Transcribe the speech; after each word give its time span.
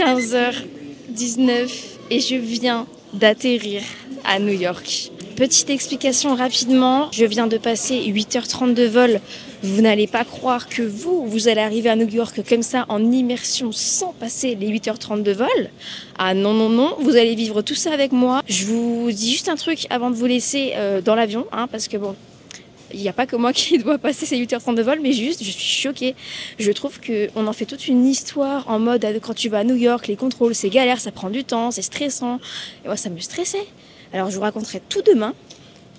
15h19 0.00 1.68
et 2.10 2.20
je 2.20 2.36
viens 2.36 2.86
d'atterrir 3.12 3.82
à 4.24 4.38
New 4.38 4.58
York. 4.58 5.10
Petite 5.36 5.68
explication 5.68 6.34
rapidement, 6.34 7.10
je 7.12 7.26
viens 7.26 7.46
de 7.46 7.58
passer 7.58 8.00
8h30 8.10 8.72
de 8.72 8.84
vol. 8.84 9.20
Vous 9.62 9.82
n'allez 9.82 10.06
pas 10.06 10.24
croire 10.24 10.70
que 10.70 10.80
vous, 10.80 11.26
vous 11.26 11.48
allez 11.48 11.60
arriver 11.60 11.90
à 11.90 11.96
New 11.96 12.08
York 12.08 12.40
comme 12.48 12.62
ça 12.62 12.86
en 12.88 13.12
immersion 13.12 13.72
sans 13.72 14.14
passer 14.14 14.54
les 14.54 14.70
8h30 14.70 15.22
de 15.22 15.32
vol. 15.32 15.70
Ah 16.16 16.32
non, 16.32 16.54
non, 16.54 16.70
non, 16.70 16.96
vous 17.00 17.16
allez 17.16 17.34
vivre 17.34 17.60
tout 17.60 17.74
ça 17.74 17.92
avec 17.92 18.12
moi. 18.12 18.40
Je 18.48 18.64
vous 18.64 19.12
dis 19.12 19.30
juste 19.30 19.50
un 19.50 19.56
truc 19.56 19.86
avant 19.90 20.10
de 20.10 20.16
vous 20.16 20.26
laisser 20.26 20.72
euh, 20.76 21.02
dans 21.02 21.14
l'avion, 21.14 21.44
hein, 21.52 21.66
parce 21.70 21.88
que 21.88 21.98
bon, 21.98 22.16
il 22.92 23.00
n'y 23.00 23.08
a 23.08 23.12
pas 23.12 23.26
que 23.26 23.36
moi 23.36 23.52
qui 23.54 23.78
dois 23.78 23.98
passer 23.98 24.26
ces 24.26 24.36
8h30 24.36 24.74
de 24.74 24.82
vol, 24.82 25.00
mais 25.00 25.12
juste, 25.12 25.42
je 25.42 25.50
suis 25.50 25.82
choquée. 25.82 26.14
Je 26.58 26.70
trouve 26.72 27.00
qu'on 27.00 27.46
en 27.46 27.52
fait 27.52 27.66
toute 27.66 27.88
une 27.88 28.06
histoire 28.06 28.68
en 28.68 28.78
mode 28.78 29.06
quand 29.22 29.34
tu 29.34 29.48
vas 29.48 29.58
à 29.58 29.64
New 29.64 29.76
York, 29.76 30.06
les 30.06 30.16
contrôles, 30.16 30.54
c'est 30.54 30.70
galère, 30.70 31.00
ça 31.00 31.12
prend 31.12 31.30
du 31.30 31.44
temps, 31.44 31.70
c'est 31.70 31.82
stressant. 31.82 32.40
Et 32.84 32.88
moi, 32.88 32.96
ça 32.96 33.10
me 33.10 33.18
stressait. 33.18 33.66
Alors, 34.12 34.30
je 34.30 34.36
vous 34.36 34.42
raconterai 34.42 34.80
tout 34.88 35.02
demain, 35.02 35.34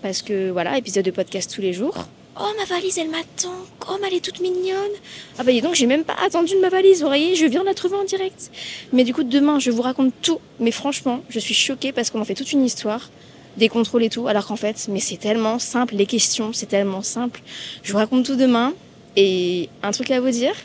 parce 0.01 0.21
que 0.21 0.49
voilà, 0.51 0.77
épisode 0.77 1.05
de 1.05 1.11
podcast 1.11 1.53
tous 1.53 1.61
les 1.61 1.73
jours. 1.73 1.95
Oh, 2.39 2.47
ma 2.57 2.65
valise, 2.65 2.97
elle 2.97 3.09
m'attend. 3.09 3.53
Oh, 3.89 3.97
elle 4.07 4.13
est 4.13 4.23
toute 4.23 4.39
mignonne. 4.39 4.91
Ah 5.37 5.43
bah, 5.43 5.51
dis 5.51 5.61
donc, 5.61 5.75
j'ai 5.75 5.85
même 5.85 6.03
pas 6.03 6.15
attendu 6.25 6.55
de 6.55 6.59
ma 6.59 6.69
valise, 6.69 7.01
vous 7.01 7.07
voyez, 7.07 7.35
je 7.35 7.45
viens 7.45 7.61
de 7.61 7.65
la 7.65 7.73
trouver 7.73 7.97
en 7.97 8.03
direct. 8.03 8.51
Mais 8.93 9.03
du 9.03 9.13
coup, 9.13 9.23
demain, 9.23 9.59
je 9.59 9.69
vous 9.69 9.81
raconte 9.81 10.13
tout. 10.21 10.39
Mais 10.59 10.71
franchement, 10.71 11.23
je 11.29 11.39
suis 11.39 11.53
choquée 11.53 11.91
parce 11.91 12.09
qu'on 12.09 12.21
en 12.21 12.25
fait 12.25 12.33
toute 12.33 12.51
une 12.53 12.63
histoire 12.63 13.09
des 13.57 13.69
contrôles 13.69 14.03
et 14.03 14.09
tout, 14.09 14.27
alors 14.27 14.47
qu'en 14.47 14.55
fait, 14.55 14.87
mais 14.89 14.99
c'est 14.99 15.17
tellement 15.17 15.59
simple, 15.59 15.95
les 15.95 16.05
questions, 16.05 16.53
c'est 16.53 16.67
tellement 16.67 17.01
simple. 17.01 17.41
Je 17.83 17.91
vous 17.91 17.97
raconte 17.97 18.25
tout 18.25 18.35
demain. 18.35 18.73
Et 19.17 19.69
un 19.83 19.91
truc 19.91 20.09
à 20.11 20.21
vous 20.21 20.29
dire, 20.29 20.55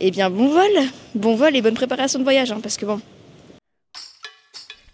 eh 0.00 0.10
bien, 0.10 0.28
bon 0.28 0.48
vol, 0.48 0.70
bon 1.14 1.34
vol 1.34 1.56
et 1.56 1.62
bonne 1.62 1.74
préparation 1.74 2.18
de 2.18 2.24
voyage, 2.24 2.52
hein, 2.52 2.60
parce 2.62 2.76
que 2.76 2.84
bon. 2.84 3.00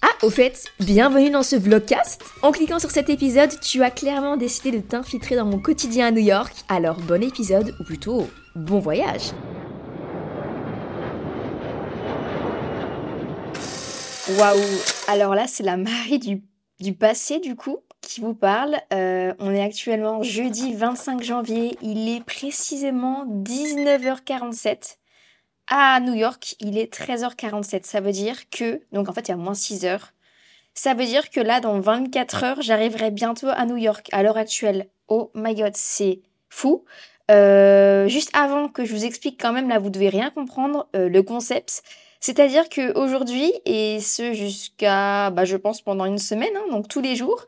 Ah, 0.02 0.12
au 0.22 0.30
fait, 0.30 0.66
bienvenue 0.78 1.30
dans 1.30 1.42
ce 1.42 1.56
vlogcast. 1.56 2.22
En 2.42 2.52
cliquant 2.52 2.78
sur 2.78 2.90
cet 2.90 3.10
épisode, 3.10 3.50
tu 3.60 3.82
as 3.82 3.90
clairement 3.90 4.36
décidé 4.36 4.70
de 4.70 4.80
t'infiltrer 4.80 5.34
dans 5.34 5.46
mon 5.46 5.58
quotidien 5.58 6.06
à 6.06 6.10
New 6.12 6.22
York. 6.22 6.54
Alors, 6.68 7.00
bon 7.00 7.22
épisode, 7.24 7.74
ou 7.80 7.84
plutôt, 7.84 8.28
bon 8.54 8.78
voyage. 8.78 9.32
Waouh 14.38 14.60
Alors 15.08 15.34
là, 15.34 15.46
c'est 15.48 15.62
la 15.62 15.76
Marie 15.76 16.18
du, 16.18 16.42
du 16.80 16.94
passé, 16.94 17.38
du 17.38 17.56
coup, 17.56 17.78
qui 18.00 18.20
vous 18.20 18.34
parle. 18.34 18.76
Euh, 18.92 19.34
on 19.38 19.52
est 19.52 19.62
actuellement 19.62 20.22
jeudi 20.22 20.74
25 20.74 21.22
janvier. 21.22 21.76
Il 21.82 22.08
est 22.08 22.24
précisément 22.24 23.26
19h47. 23.26 24.98
À 25.68 25.98
New 26.00 26.14
York, 26.14 26.54
il 26.60 26.78
est 26.78 26.92
13h47. 26.92 27.84
Ça 27.84 28.00
veut 28.00 28.12
dire 28.12 28.48
que... 28.50 28.80
Donc 28.92 29.08
en 29.08 29.12
fait, 29.12 29.28
il 29.28 29.30
y 29.30 29.34
a 29.34 29.36
moins 29.36 29.54
6 29.54 29.84
heures. 29.84 30.12
Ça 30.74 30.94
veut 30.94 31.06
dire 31.06 31.30
que 31.30 31.40
là, 31.40 31.60
dans 31.60 31.80
24 31.80 32.44
heures, 32.44 32.62
j'arriverai 32.62 33.10
bientôt 33.10 33.48
à 33.48 33.64
New 33.64 33.76
York. 33.76 34.08
À 34.12 34.22
l'heure 34.22 34.36
actuelle. 34.36 34.88
Oh 35.08 35.30
my 35.34 35.54
god, 35.54 35.74
c'est 35.74 36.20
fou. 36.50 36.84
Euh, 37.30 38.06
juste 38.08 38.30
avant 38.34 38.68
que 38.68 38.84
je 38.84 38.94
vous 38.94 39.04
explique 39.04 39.40
quand 39.40 39.52
même, 39.52 39.68
là, 39.68 39.78
vous 39.78 39.90
devez 39.90 40.08
rien 40.08 40.30
comprendre, 40.30 40.88
euh, 40.94 41.08
le 41.08 41.22
concept. 41.22 41.82
C'est-à-dire 42.20 42.68
qu'aujourd'hui, 42.68 43.52
et 43.64 44.00
ce 44.00 44.32
jusqu'à, 44.32 45.30
bah, 45.30 45.44
je 45.44 45.56
pense, 45.56 45.82
pendant 45.82 46.04
une 46.04 46.18
semaine, 46.18 46.54
hein, 46.56 46.70
donc 46.70 46.88
tous 46.88 47.00
les 47.00 47.16
jours, 47.16 47.46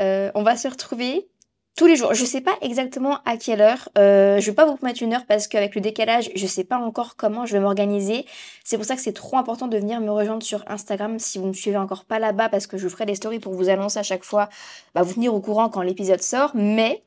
euh, 0.00 0.30
on 0.34 0.42
va 0.42 0.56
se 0.56 0.68
retrouver 0.68 1.28
tous 1.76 1.86
les 1.86 1.96
jours. 1.96 2.14
Je 2.14 2.24
sais 2.24 2.40
pas 2.40 2.56
exactement 2.60 3.18
à 3.24 3.36
quelle 3.36 3.60
heure. 3.60 3.88
Euh, 3.98 4.40
je 4.40 4.46
vais 4.50 4.54
pas 4.54 4.64
vous 4.64 4.78
mettre 4.82 5.02
une 5.02 5.12
heure 5.12 5.26
parce 5.26 5.48
qu'avec 5.48 5.74
le 5.74 5.80
décalage, 5.80 6.30
je 6.34 6.46
sais 6.46 6.64
pas 6.64 6.78
encore 6.78 7.16
comment 7.16 7.46
je 7.46 7.52
vais 7.52 7.60
m'organiser. 7.60 8.26
C'est 8.62 8.76
pour 8.76 8.86
ça 8.86 8.94
que 8.94 9.02
c'est 9.02 9.12
trop 9.12 9.36
important 9.36 9.66
de 9.66 9.76
venir 9.76 10.00
me 10.00 10.10
rejoindre 10.10 10.42
sur 10.42 10.62
Instagram 10.68 11.18
si 11.18 11.38
vous 11.38 11.46
me 11.46 11.52
suivez 11.52 11.76
encore 11.76 12.04
pas 12.04 12.18
là-bas 12.18 12.48
parce 12.48 12.66
que 12.66 12.78
je 12.78 12.84
vous 12.84 12.90
ferai 12.90 13.06
des 13.06 13.16
stories 13.16 13.40
pour 13.40 13.54
vous 13.54 13.68
annoncer 13.68 13.98
à 13.98 14.04
chaque 14.04 14.24
fois, 14.24 14.48
bah, 14.94 15.02
vous 15.02 15.14
tenir 15.14 15.34
au 15.34 15.40
courant 15.40 15.68
quand 15.68 15.82
l'épisode 15.82 16.22
sort. 16.22 16.52
Mais 16.54 17.02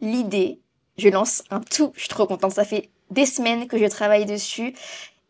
l'idée, 0.00 0.60
je 0.98 1.08
lance 1.08 1.42
un 1.50 1.60
tout. 1.60 1.92
Je 1.94 2.00
suis 2.00 2.08
trop 2.08 2.26
contente. 2.26 2.52
Ça 2.52 2.64
fait 2.64 2.90
des 3.10 3.26
semaines 3.26 3.66
que 3.66 3.78
je 3.78 3.86
travaille 3.86 4.26
dessus. 4.26 4.74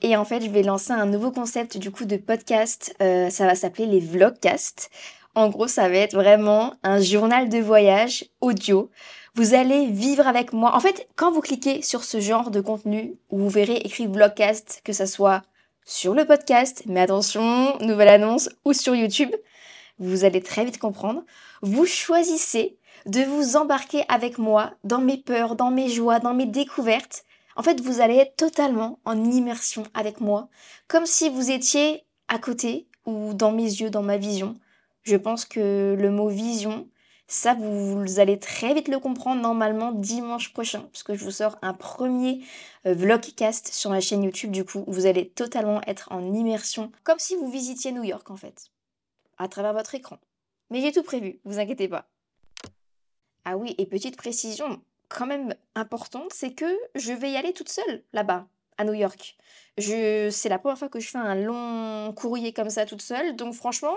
Et 0.03 0.17
en 0.17 0.25
fait, 0.25 0.43
je 0.43 0.51
vais 0.51 0.63
lancer 0.63 0.93
un 0.93 1.07
nouveau 1.07 1.31
concept 1.31 1.79
du 1.79 1.91
coup 1.91 2.05
de 2.05 2.17
podcast. 2.17 2.95
Euh, 3.01 3.31
ça 3.31 3.47
va 3.47 3.55
s'appeler 3.55 3.87
les 3.87 4.01
vlogcasts. 4.01 4.91
En 5.35 5.49
gros, 5.49 5.69
ça 5.69 5.89
va 5.89 5.97
être 5.97 6.15
vraiment 6.15 6.75
un 6.83 7.01
journal 7.01 7.49
de 7.49 7.59
voyage 7.59 8.25
audio. 8.41 8.91
Vous 9.35 9.55
allez 9.55 9.87
vivre 9.87 10.27
avec 10.27 10.53
moi. 10.53 10.75
En 10.75 10.81
fait, 10.81 11.09
quand 11.15 11.31
vous 11.31 11.43
cliquez 11.43 11.83
sur 11.83 12.05
ce 12.05 12.21
genre 12.21 12.51
de 12.51 12.61
contenu, 12.61 13.15
vous 13.31 13.49
verrez 13.49 13.77
écrit 13.77 14.07
vlogcast, 14.07 14.81
que 14.83 14.95
ça 14.95 15.07
soit 15.07 15.43
sur 15.85 16.15
le 16.15 16.25
podcast, 16.25 16.83
mais 16.87 17.03
attention, 17.03 17.79
nouvelle 17.81 18.09
annonce, 18.09 18.49
ou 18.65 18.73
sur 18.73 18.95
YouTube, 18.95 19.31
vous 19.99 20.25
allez 20.25 20.43
très 20.43 20.65
vite 20.65 20.79
comprendre. 20.79 21.23
Vous 21.63 21.87
choisissez 21.87 22.77
de 23.05 23.21
vous 23.21 23.57
embarquer 23.57 24.05
avec 24.09 24.39
moi 24.39 24.73
dans 24.85 25.01
mes 25.01 25.19
peurs, 25.19 25.55
dans 25.55 25.71
mes 25.71 25.89
joies, 25.89 26.19
dans 26.19 26.35
mes 26.35 26.47
découvertes. 26.47 27.25
En 27.57 27.63
fait, 27.63 27.81
vous 27.81 28.01
allez 28.01 28.17
être 28.17 28.37
totalement 28.37 29.01
en 29.05 29.25
immersion 29.25 29.85
avec 29.95 30.21
moi, 30.21 30.49
comme 30.89 31.07
si 31.07 31.31
vous 31.31 31.51
étiez 31.51 32.05
à 32.29 32.39
côté 32.39 32.87
ou 33.07 33.33
dans 33.35 33.53
mes 33.53 33.65
yeux, 33.65 33.91
dans 33.91 34.03
ma 34.03 34.19
vision. 34.19 34.57
Je 35.03 35.17
pense 35.17 35.45
que 35.45 35.97
le 35.99 36.11
mot 36.11 36.29
vision, 36.29 36.89
ça, 37.29 37.55
vous, 37.55 38.21
allez 38.21 38.39
très 38.39 38.75
vite 38.75 38.89
le 38.89 38.99
comprendre 38.99 39.41
normalement 39.41 39.93
dimanche 39.93 40.53
prochain, 40.53 40.83
puisque 40.93 41.15
je 41.15 41.25
vous 41.25 41.31
sors 41.31 41.59
un 41.63 41.73
premier 41.75 42.45
euh, 42.87 42.95
vlogcast 42.95 43.73
sur 43.73 43.91
ma 43.91 44.01
chaîne 44.01 44.23
YouTube, 44.23 44.51
du 44.51 44.65
coup, 44.65 44.85
vous 44.87 45.07
allez 45.07 45.31
totalement 45.31 45.81
être 45.87 46.13
en 46.13 46.35
immersion, 46.35 46.93
comme 47.05 47.19
si 47.19 47.37
vous 47.37 47.51
visitiez 47.51 47.91
New 47.93 48.05
York 48.05 48.31
en 48.31 48.37
fait, 48.37 48.71
à 49.39 49.49
travers 49.49 49.73
votre 49.73 49.95
écran. 49.95 50.19
Mais 50.71 50.81
j'ai 50.81 50.93
tout 50.93 51.03
prévu, 51.03 51.41
vous 51.45 51.59
inquiétez 51.59 51.89
pas. 51.89 52.09
Ah 53.45 53.57
oui, 53.57 53.75
et 53.79 53.87
petite 53.87 54.17
précision, 54.17 54.81
quand 55.09 55.27
même 55.27 55.55
importante, 55.75 56.33
c'est 56.33 56.53
que 56.53 56.67
je 56.95 57.13
vais 57.13 57.31
y 57.31 57.37
aller 57.37 57.53
toute 57.53 57.69
seule 57.69 58.03
là-bas, 58.13 58.47
à 58.79 58.85
New 58.85 58.95
York. 58.95 59.37
Je, 59.79 60.31
c'est 60.31 60.49
la 60.49 60.59
première 60.59 60.79
fois 60.79 60.89
que 60.89 61.01
je 61.01 61.09
fais 61.09 61.19
un 61.19 61.35
long 61.35 62.13
courrier 62.13 62.53
comme 62.53 62.71
ça 62.71 62.87
toute 62.87 63.03
seule, 63.03 63.37
donc 63.37 63.55
franchement, 63.55 63.97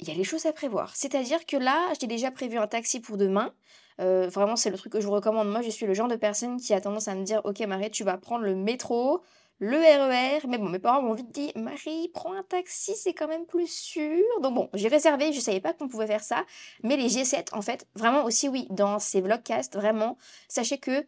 il 0.00 0.08
y 0.08 0.10
a 0.10 0.14
les 0.14 0.24
choses 0.24 0.46
à 0.46 0.52
prévoir. 0.52 0.94
C'est-à-dire 0.96 1.44
que 1.46 1.56
là, 1.56 1.92
j'ai 2.00 2.06
déjà 2.06 2.30
prévu 2.30 2.58
un 2.58 2.66
taxi 2.66 3.00
pour 3.00 3.16
demain. 3.16 3.52
Euh, 4.00 4.28
vraiment, 4.28 4.56
c'est 4.56 4.70
le 4.70 4.78
truc 4.78 4.92
que 4.92 5.00
je 5.00 5.06
vous 5.06 5.12
recommande. 5.12 5.50
Moi, 5.50 5.62
je 5.62 5.70
suis 5.70 5.86
le 5.86 5.94
genre 5.94 6.08
de 6.08 6.16
personne 6.16 6.60
qui 6.60 6.72
a 6.72 6.80
tendance 6.80 7.08
à 7.08 7.14
me 7.14 7.24
dire 7.24 7.40
Ok, 7.44 7.60
Marie, 7.60 7.90
tu 7.90 8.04
vas 8.04 8.16
prendre 8.16 8.44
le 8.44 8.54
métro, 8.54 9.22
le 9.58 9.76
RER. 9.76 10.46
Mais 10.48 10.58
bon, 10.58 10.68
mes 10.68 10.78
parents 10.78 11.02
m'ont 11.02 11.14
vite 11.14 11.30
dit 11.30 11.52
Marie, 11.56 12.10
prends 12.14 12.32
un 12.32 12.42
taxi, 12.42 12.94
c'est 12.94 13.14
quand 13.14 13.28
même 13.28 13.46
plus 13.46 13.70
sûr. 13.70 14.24
Donc 14.42 14.54
bon, 14.54 14.70
j'ai 14.74 14.88
réservé, 14.88 15.32
je 15.32 15.40
savais 15.40 15.60
pas 15.60 15.72
qu'on 15.72 15.88
pouvait 15.88 16.06
faire 16.06 16.22
ça. 16.22 16.44
Mais 16.82 16.96
les 16.96 17.08
G7, 17.08 17.54
en 17.54 17.62
fait, 17.62 17.86
vraiment 17.94 18.24
aussi, 18.24 18.48
oui, 18.48 18.66
dans 18.70 18.98
ces 18.98 19.20
vlogcasts, 19.20 19.76
vraiment, 19.76 20.16
sachez 20.48 20.78
que 20.78 21.06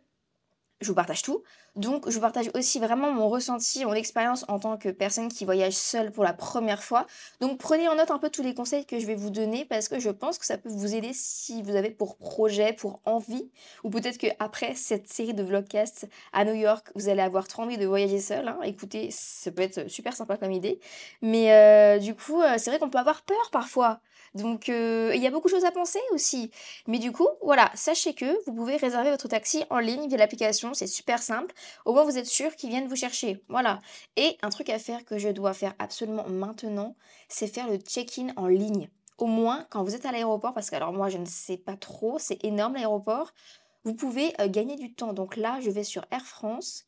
je 0.80 0.88
vous 0.88 0.94
partage 0.94 1.22
tout. 1.22 1.42
Donc, 1.76 2.08
je 2.08 2.14
vous 2.14 2.20
partage 2.20 2.50
aussi 2.54 2.78
vraiment 2.78 3.12
mon 3.12 3.28
ressenti, 3.28 3.84
mon 3.84 3.94
expérience 3.94 4.44
en 4.48 4.58
tant 4.58 4.76
que 4.76 4.88
personne 4.88 5.28
qui 5.28 5.44
voyage 5.44 5.74
seule 5.74 6.10
pour 6.10 6.24
la 6.24 6.32
première 6.32 6.82
fois. 6.82 7.06
Donc, 7.40 7.58
prenez 7.58 7.88
en 7.88 7.94
note 7.94 8.10
un 8.10 8.18
peu 8.18 8.28
tous 8.30 8.42
les 8.42 8.54
conseils 8.54 8.84
que 8.84 8.98
je 8.98 9.06
vais 9.06 9.14
vous 9.14 9.30
donner 9.30 9.64
parce 9.64 9.88
que 9.88 9.98
je 10.00 10.10
pense 10.10 10.38
que 10.38 10.46
ça 10.46 10.58
peut 10.58 10.68
vous 10.68 10.94
aider 10.94 11.10
si 11.12 11.62
vous 11.62 11.76
avez 11.76 11.90
pour 11.90 12.16
projet, 12.16 12.72
pour 12.72 13.00
envie, 13.04 13.50
ou 13.84 13.90
peut-être 13.90 14.18
qu'après 14.18 14.74
cette 14.74 15.08
série 15.08 15.34
de 15.34 15.42
vlogcasts 15.42 16.08
à 16.32 16.44
New 16.44 16.54
York, 16.54 16.88
vous 16.94 17.08
allez 17.08 17.22
avoir 17.22 17.46
trop 17.48 17.62
envie 17.62 17.78
de 17.78 17.86
voyager 17.86 18.20
seul. 18.20 18.48
hein. 18.48 18.58
Écoutez, 18.64 19.08
ça 19.10 19.50
peut 19.50 19.62
être 19.62 19.88
super 19.88 20.14
sympa 20.14 20.36
comme 20.36 20.52
idée. 20.52 20.80
Mais 21.22 21.52
euh, 21.52 21.98
du 21.98 22.14
coup, 22.14 22.40
euh, 22.42 22.54
c'est 22.58 22.70
vrai 22.70 22.78
qu'on 22.78 22.90
peut 22.90 22.98
avoir 22.98 23.22
peur 23.22 23.50
parfois. 23.52 24.00
Donc, 24.34 24.68
euh, 24.68 25.10
il 25.14 25.20
y 25.22 25.26
a 25.26 25.30
beaucoup 25.30 25.48
de 25.48 25.52
choses 25.52 25.64
à 25.64 25.72
penser 25.72 25.98
aussi. 26.12 26.50
Mais 26.86 26.98
du 26.98 27.10
coup, 27.10 27.26
voilà, 27.42 27.70
sachez 27.74 28.14
que 28.14 28.26
vous 28.46 28.54
pouvez 28.54 28.76
réserver 28.76 29.10
votre 29.10 29.26
taxi 29.28 29.64
en 29.70 29.78
ligne 29.78 30.08
via 30.08 30.18
l'application, 30.18 30.72
c'est 30.72 30.86
super 30.86 31.20
simple. 31.20 31.52
Au 31.84 31.92
moins, 31.92 32.04
vous 32.04 32.18
êtes 32.18 32.26
sûr 32.26 32.54
qu'ils 32.56 32.70
viennent 32.70 32.88
vous 32.88 32.96
chercher. 32.96 33.42
Voilà. 33.48 33.80
Et 34.16 34.36
un 34.42 34.50
truc 34.50 34.68
à 34.70 34.78
faire 34.78 35.04
que 35.04 35.18
je 35.18 35.28
dois 35.28 35.52
faire 35.52 35.74
absolument 35.78 36.28
maintenant, 36.28 36.96
c'est 37.28 37.46
faire 37.46 37.68
le 37.68 37.76
check-in 37.76 38.32
en 38.36 38.46
ligne. 38.46 38.88
Au 39.18 39.26
moins, 39.26 39.66
quand 39.70 39.84
vous 39.84 39.94
êtes 39.94 40.06
à 40.06 40.12
l'aéroport, 40.12 40.54
parce 40.54 40.70
que 40.70 40.76
alors 40.76 40.92
moi, 40.92 41.08
je 41.08 41.18
ne 41.18 41.26
sais 41.26 41.58
pas 41.58 41.76
trop, 41.76 42.18
c'est 42.18 42.42
énorme 42.44 42.74
l'aéroport, 42.74 43.32
vous 43.84 43.94
pouvez 43.94 44.32
euh, 44.40 44.48
gagner 44.48 44.76
du 44.76 44.94
temps. 44.94 45.12
Donc 45.12 45.36
là, 45.36 45.60
je 45.60 45.70
vais 45.70 45.84
sur 45.84 46.04
Air 46.10 46.24
France 46.24 46.86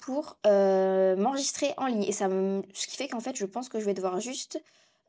pour 0.00 0.38
euh, 0.46 1.16
m'enregistrer 1.16 1.74
en 1.76 1.86
ligne. 1.86 2.04
Et 2.04 2.12
ça. 2.12 2.28
Ce 2.28 2.86
qui 2.86 2.96
fait 2.96 3.08
qu'en 3.08 3.20
fait, 3.20 3.36
je 3.36 3.44
pense 3.44 3.68
que 3.68 3.80
je 3.80 3.84
vais 3.84 3.94
devoir 3.94 4.20
juste 4.20 4.62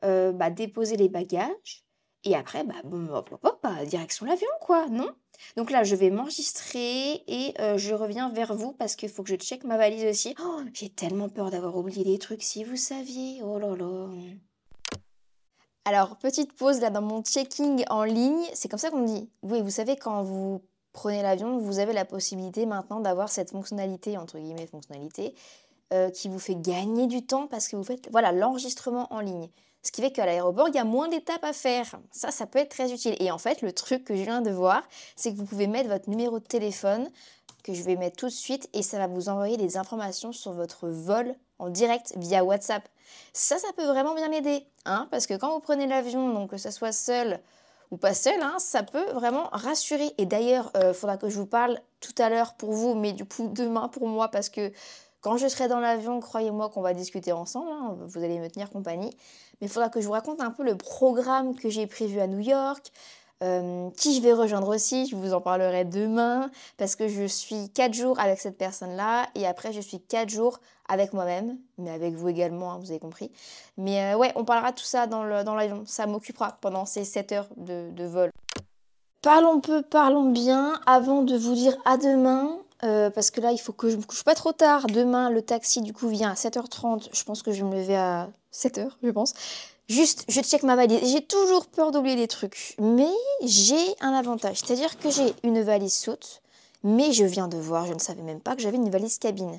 euh, 0.04 0.32
bah, 0.32 0.50
déposer 0.50 0.96
les 0.96 1.08
bagages. 1.08 1.84
Et 2.24 2.36
après, 2.36 2.64
bah, 2.64 2.74
hop, 2.84 3.32
hop, 3.32 3.40
hop, 3.42 3.60
bah, 3.62 3.84
direction 3.84 4.26
l'avion, 4.26 4.48
quoi, 4.60 4.86
non? 4.88 5.10
Donc 5.56 5.70
là, 5.70 5.82
je 5.84 5.94
vais 5.96 6.10
m'enregistrer 6.10 7.22
et 7.26 7.54
euh, 7.60 7.78
je 7.78 7.94
reviens 7.94 8.30
vers 8.30 8.54
vous 8.54 8.72
parce 8.72 8.96
qu'il 8.96 9.08
faut 9.08 9.22
que 9.22 9.30
je 9.30 9.36
check 9.36 9.64
ma 9.64 9.76
valise 9.76 10.04
aussi. 10.04 10.34
Oh, 10.42 10.60
j'ai 10.72 10.88
tellement 10.88 11.28
peur 11.28 11.50
d'avoir 11.50 11.76
oublié 11.76 12.04
des 12.04 12.18
trucs, 12.18 12.42
si 12.42 12.64
vous 12.64 12.76
saviez. 12.76 13.42
Oh 13.42 13.58
là 13.58 13.76
là. 13.76 14.08
Alors, 15.84 16.16
petite 16.18 16.52
pause 16.52 16.80
là 16.80 16.90
dans 16.90 17.02
mon 17.02 17.22
checking 17.22 17.84
en 17.88 18.04
ligne. 18.04 18.44
C'est 18.54 18.68
comme 18.68 18.78
ça 18.78 18.90
qu'on 18.90 19.04
dit. 19.04 19.30
Oui, 19.42 19.62
vous 19.62 19.70
savez, 19.70 19.96
quand 19.96 20.22
vous 20.22 20.62
prenez 20.92 21.22
l'avion, 21.22 21.58
vous 21.58 21.78
avez 21.78 21.92
la 21.92 22.04
possibilité 22.04 22.66
maintenant 22.66 23.00
d'avoir 23.00 23.28
cette 23.28 23.50
fonctionnalité, 23.50 24.18
entre 24.18 24.38
guillemets, 24.38 24.66
fonctionnalité, 24.66 25.34
euh, 25.92 26.10
qui 26.10 26.28
vous 26.28 26.38
fait 26.38 26.54
gagner 26.54 27.06
du 27.06 27.26
temps 27.26 27.46
parce 27.46 27.66
que 27.66 27.76
vous 27.76 27.82
faites 27.82 28.08
voilà 28.12 28.32
l'enregistrement 28.32 29.12
en 29.12 29.20
ligne. 29.20 29.48
Ce 29.82 29.92
qui 29.92 30.02
fait 30.02 30.10
qu'à 30.10 30.26
l'aéroport, 30.26 30.68
il 30.68 30.74
y 30.74 30.78
a 30.78 30.84
moins 30.84 31.08
d'étapes 31.08 31.44
à 31.44 31.52
faire. 31.52 31.98
Ça, 32.10 32.30
ça 32.30 32.46
peut 32.46 32.58
être 32.58 32.70
très 32.70 32.92
utile. 32.92 33.16
Et 33.18 33.30
en 33.30 33.38
fait, 33.38 33.62
le 33.62 33.72
truc 33.72 34.04
que 34.04 34.14
je 34.14 34.22
viens 34.22 34.42
de 34.42 34.50
voir, 34.50 34.82
c'est 35.16 35.32
que 35.32 35.38
vous 35.38 35.46
pouvez 35.46 35.66
mettre 35.66 35.88
votre 35.88 36.10
numéro 36.10 36.38
de 36.38 36.44
téléphone, 36.44 37.08
que 37.64 37.72
je 37.72 37.82
vais 37.82 37.96
mettre 37.96 38.16
tout 38.16 38.26
de 38.26 38.32
suite, 38.32 38.68
et 38.74 38.82
ça 38.82 38.98
va 38.98 39.06
vous 39.06 39.28
envoyer 39.28 39.56
des 39.56 39.76
informations 39.76 40.32
sur 40.32 40.52
votre 40.52 40.88
vol 40.88 41.34
en 41.58 41.70
direct 41.70 42.14
via 42.16 42.44
WhatsApp. 42.44 42.88
Ça, 43.32 43.58
ça 43.58 43.68
peut 43.76 43.86
vraiment 43.86 44.14
bien 44.14 44.28
m'aider. 44.28 44.66
Hein 44.84 45.08
parce 45.10 45.26
que 45.26 45.34
quand 45.34 45.52
vous 45.52 45.60
prenez 45.60 45.86
l'avion, 45.86 46.32
donc 46.32 46.50
que 46.50 46.56
ce 46.56 46.70
soit 46.70 46.92
seul 46.92 47.40
ou 47.90 47.96
pas 47.96 48.14
seul, 48.14 48.40
hein, 48.40 48.56
ça 48.58 48.82
peut 48.82 49.10
vraiment 49.12 49.48
rassurer. 49.52 50.12
Et 50.18 50.26
d'ailleurs, 50.26 50.70
il 50.74 50.94
faudra 50.94 51.16
que 51.16 51.28
je 51.28 51.36
vous 51.36 51.46
parle 51.46 51.80
tout 52.00 52.14
à 52.18 52.28
l'heure 52.28 52.54
pour 52.54 52.72
vous, 52.72 52.94
mais 52.94 53.12
du 53.12 53.24
coup 53.24 53.48
demain 53.52 53.88
pour 53.88 54.06
moi, 54.08 54.28
parce 54.28 54.48
que 54.48 54.72
quand 55.20 55.36
je 55.36 55.48
serai 55.48 55.68
dans 55.68 55.80
l'avion, 55.80 56.18
croyez-moi 56.20 56.70
qu'on 56.70 56.80
va 56.80 56.94
discuter 56.94 57.32
ensemble, 57.32 57.70
hein, 57.70 57.96
vous 58.06 58.22
allez 58.22 58.38
me 58.38 58.48
tenir 58.48 58.70
compagnie. 58.70 59.14
Mais 59.60 59.66
il 59.66 59.70
faudra 59.70 59.88
que 59.88 60.00
je 60.00 60.06
vous 60.06 60.12
raconte 60.12 60.40
un 60.40 60.50
peu 60.50 60.62
le 60.62 60.76
programme 60.76 61.54
que 61.54 61.68
j'ai 61.68 61.86
prévu 61.86 62.20
à 62.20 62.26
New 62.26 62.40
York, 62.40 62.92
euh, 63.42 63.88
qui 63.96 64.14
je 64.14 64.20
vais 64.20 64.32
rejoindre 64.32 64.68
aussi, 64.68 65.06
je 65.06 65.16
vous 65.16 65.32
en 65.32 65.40
parlerai 65.40 65.84
demain, 65.84 66.50
parce 66.76 66.94
que 66.94 67.08
je 67.08 67.24
suis 67.24 67.70
4 67.70 67.94
jours 67.94 68.20
avec 68.20 68.38
cette 68.38 68.58
personne-là, 68.58 69.28
et 69.34 69.46
après 69.46 69.72
je 69.72 69.80
suis 69.80 70.00
4 70.00 70.28
jours 70.28 70.60
avec 70.88 71.12
moi-même, 71.12 71.56
mais 71.78 71.90
avec 71.90 72.14
vous 72.14 72.28
également, 72.28 72.72
hein, 72.72 72.78
vous 72.80 72.90
avez 72.90 73.00
compris. 73.00 73.30
Mais 73.78 74.12
euh, 74.12 74.18
ouais, 74.18 74.32
on 74.34 74.44
parlera 74.44 74.72
tout 74.72 74.84
ça 74.84 75.06
dans 75.06 75.24
l'avion, 75.24 75.84
ça 75.86 76.06
m'occupera 76.06 76.58
pendant 76.60 76.84
ces 76.84 77.04
7 77.04 77.32
heures 77.32 77.48
de 77.56 78.04
vol. 78.04 78.30
Parlons 79.22 79.60
peu, 79.60 79.82
parlons 79.82 80.30
bien, 80.30 80.80
avant 80.86 81.22
de 81.22 81.36
vous 81.36 81.54
dire 81.54 81.76
à 81.84 81.98
demain, 81.98 82.58
euh, 82.84 83.10
parce 83.10 83.30
que 83.30 83.40
là, 83.40 83.52
il 83.52 83.58
faut 83.58 83.72
que 83.72 83.90
je 83.90 83.96
me 83.96 84.02
couche 84.02 84.24
pas 84.24 84.34
trop 84.34 84.52
tard. 84.52 84.86
Demain, 84.86 85.30
le 85.30 85.42
taxi, 85.42 85.80
du 85.82 85.92
coup, 85.92 86.08
vient 86.08 86.30
à 86.30 86.34
7h30. 86.34 87.08
Je 87.12 87.24
pense 87.24 87.42
que 87.42 87.52
je 87.52 87.62
vais 87.62 87.70
me 87.70 87.76
lever 87.76 87.96
à 87.96 88.28
7h, 88.52 88.90
je 89.02 89.10
pense. 89.10 89.34
Juste, 89.88 90.24
je 90.28 90.40
check 90.40 90.62
ma 90.62 90.76
valise. 90.76 91.00
J'ai 91.10 91.20
toujours 91.22 91.66
peur 91.66 91.90
d'oublier 91.90 92.16
des 92.16 92.28
trucs. 92.28 92.76
Mais 92.78 93.10
j'ai 93.42 93.94
un 94.00 94.12
avantage. 94.12 94.58
C'est-à-dire 94.58 94.98
que 94.98 95.10
j'ai 95.10 95.34
une 95.42 95.62
valise 95.62 95.94
soute. 95.94 96.42
Mais 96.82 97.12
je 97.12 97.24
viens 97.24 97.48
de 97.48 97.58
voir, 97.58 97.86
je 97.86 97.92
ne 97.92 97.98
savais 97.98 98.22
même 98.22 98.40
pas 98.40 98.56
que 98.56 98.62
j'avais 98.62 98.76
une 98.78 98.88
valise 98.88 99.18
cabine. 99.18 99.58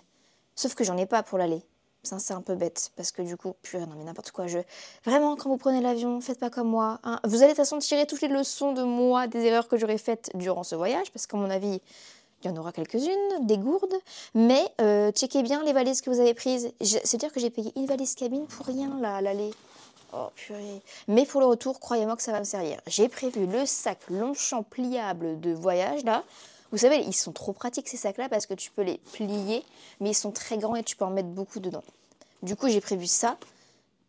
Sauf 0.55 0.73
que 0.73 0.83
j'en 0.83 0.97
ai 0.97 1.05
pas 1.05 1.21
pour 1.21 1.37
l'aller. 1.37 1.61
Ça, 2.01 2.17
c'est 2.17 2.33
un 2.33 2.41
peu 2.41 2.55
bête. 2.55 2.91
Parce 2.95 3.11
que 3.11 3.21
du 3.21 3.37
coup, 3.37 3.53
purée, 3.61 3.85
non 3.85 3.93
mais 3.95 4.03
n'importe 4.03 4.31
quoi. 4.31 4.47
Je... 4.47 4.57
Vraiment, 5.05 5.35
quand 5.35 5.49
vous 5.49 5.57
prenez 5.57 5.81
l'avion, 5.81 6.19
faites 6.19 6.39
pas 6.39 6.49
comme 6.49 6.69
moi. 6.69 6.99
hein. 7.03 7.19
Vous 7.25 7.43
allez 7.43 7.47
de 7.47 7.49
toute 7.49 7.57
façon 7.57 7.77
tirer 7.77 8.07
toutes 8.07 8.21
les 8.21 8.27
leçons 8.27 8.73
de 8.73 8.81
moi, 8.81 9.27
des 9.27 9.43
erreurs 9.45 9.67
que 9.67 9.77
j'aurais 9.77 9.99
faites 9.99 10.31
durant 10.33 10.63
ce 10.63 10.73
voyage. 10.73 11.11
Parce 11.11 11.27
qu'à 11.27 11.37
mon 11.37 11.49
avis, 11.51 11.79
il 12.43 12.49
y 12.49 12.53
en 12.53 12.57
aura 12.57 12.71
quelques-unes, 12.71 13.45
des 13.45 13.57
gourdes, 13.57 13.95
mais 14.33 14.63
euh, 14.81 15.11
checkez 15.11 15.43
bien 15.43 15.63
les 15.63 15.73
valises 15.73 16.01
que 16.01 16.09
vous 16.09 16.19
avez 16.19 16.33
prises. 16.33 16.71
C'est-à-dire 16.81 17.31
que 17.31 17.39
j'ai 17.39 17.49
payé 17.49 17.71
une 17.75 17.85
valise 17.85 18.15
cabine 18.15 18.45
pour 18.47 18.65
rien, 18.65 18.99
là, 18.99 19.15
à 19.15 19.21
l'aller. 19.21 19.51
Oh 20.13 20.27
purée. 20.35 20.81
Mais 21.07 21.25
pour 21.25 21.39
le 21.39 21.47
retour, 21.47 21.79
croyez-moi 21.79 22.15
que 22.15 22.23
ça 22.23 22.31
va 22.31 22.39
me 22.39 22.45
servir. 22.45 22.81
J'ai 22.87 23.07
prévu 23.07 23.45
le 23.45 23.65
sac 23.65 23.99
Longchamp 24.09 24.63
pliable 24.63 25.39
de 25.39 25.53
voyage, 25.53 26.03
là. 26.03 26.23
Vous 26.71 26.79
savez, 26.79 26.97
ils 26.97 27.13
sont 27.13 27.31
trop 27.31 27.53
pratiques 27.53 27.89
ces 27.89 27.97
sacs-là 27.97 28.29
parce 28.29 28.45
que 28.45 28.53
tu 28.53 28.71
peux 28.71 28.81
les 28.81 28.97
plier, 29.13 29.63
mais 29.99 30.11
ils 30.11 30.15
sont 30.15 30.31
très 30.31 30.57
grands 30.57 30.75
et 30.75 30.83
tu 30.83 30.95
peux 30.95 31.05
en 31.05 31.09
mettre 31.09 31.29
beaucoup 31.29 31.59
dedans. 31.59 31.83
Du 32.43 32.55
coup, 32.55 32.69
j'ai 32.69 32.81
prévu 32.81 33.07
ça. 33.07 33.37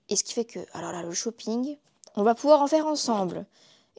Et 0.09 0.17
ce 0.17 0.25
qui 0.25 0.33
fait 0.33 0.45
que, 0.45 0.61
alors 0.73 0.93
là, 0.93 1.03
le 1.03 1.13
shopping, 1.13 1.77
on 2.17 2.23
va 2.23 2.35
pouvoir 2.35 2.63
en 2.63 2.67
faire 2.67 2.87
ensemble. 2.87 3.45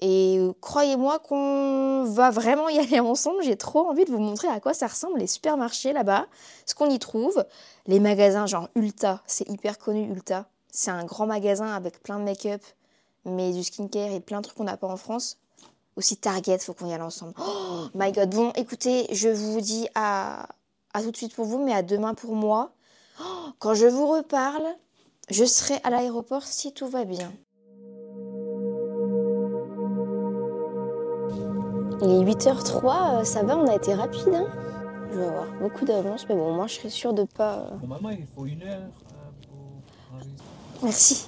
Et 0.02 0.40
croyez-moi 0.62 1.20
qu'on 1.20 2.04
va 2.06 2.30
vraiment 2.30 2.70
y 2.70 2.80
aller 2.80 3.00
ensemble. 3.00 3.44
J'ai 3.44 3.58
trop 3.58 3.88
envie 3.88 4.06
de 4.06 4.12
vous 4.12 4.20
montrer 4.20 4.48
à 4.48 4.60
quoi 4.60 4.74
ça 4.74 4.88
ressemble 4.88 5.20
les 5.20 5.28
supermarchés 5.28 5.94
là-bas, 5.94 6.28
ce 6.66 6.76
qu'on 6.76 6.90
y 6.90 7.00
trouve. 7.00 7.46
Les 7.86 8.00
magasins 8.00 8.46
genre 8.46 8.70
Ulta, 8.76 9.22
c'est 9.26 9.48
hyper 9.50 9.78
connu 9.78 10.10
Ulta. 10.12 10.46
C'est 10.72 10.92
un 10.92 11.06
grand 11.06 11.28
magasin 11.28 11.68
avec 11.68 12.02
plein 12.02 12.18
de 12.20 12.24
make-up, 12.24 12.62
mais 13.26 13.54
du 13.54 13.64
skincare 13.64 14.12
et 14.12 14.20
plein 14.20 14.40
de 14.40 14.46
trucs 14.46 14.58
qu'on 14.58 14.64
n'a 14.64 14.78
pas 14.78 14.88
en 14.88 14.98
France. 14.98 15.38
Aussi 15.96 16.18
Target, 16.18 16.58
faut 16.58 16.74
qu'on 16.74 16.88
y 16.88 16.94
aille 16.94 17.02
ensemble. 17.02 17.34
Oh 17.40 17.86
my 17.94 18.12
god. 18.12 18.34
Bon, 18.34 18.52
écoutez, 18.56 19.06
je 19.12 19.30
vous 19.30 19.62
dis 19.62 19.88
à, 19.94 20.48
à 20.94 21.04
tout 21.04 21.12
de 21.12 21.18
suite 21.18 21.36
pour 21.36 21.46
vous, 21.46 21.64
mais 21.64 21.74
à 21.74 21.84
demain 21.84 22.16
pour 22.16 22.36
moi. 22.36 22.72
Oh, 23.22 23.50
quand 23.60 23.76
je 23.76 23.86
vous 23.86 24.08
reparle, 24.08 24.66
je 25.30 25.46
serai 25.46 25.80
à 25.84 25.92
l'aéroport 25.92 26.44
si 26.44 26.74
tout 26.74 26.88
va 26.88 27.06
bien. 27.06 27.32
Il 32.04 32.12
est 32.12 32.34
8h03, 32.34 33.20
euh, 33.22 33.24
ça 33.24 33.44
va, 33.44 33.58
on 33.58 33.68
a 33.68 33.76
été 33.76 33.94
rapide. 33.94 34.34
Hein 34.36 34.46
je 35.14 35.20
vais 35.20 35.26
avoir 35.28 35.46
beaucoup 35.62 35.86
d'avance, 35.86 36.26
mais 36.28 36.36
bon, 36.36 36.52
moi 36.54 36.66
je 36.68 36.74
serai 36.76 36.90
sûre 36.90 37.14
de 37.14 37.24
pas. 37.24 37.54
euh, 37.60 37.76
Normalement, 37.82 38.10
il 38.10 38.26
faut 38.36 38.46
une 38.46 38.62
heure 38.64 38.80
euh, 38.80 40.18
pour. 40.20 40.84
Merci. 40.84 41.28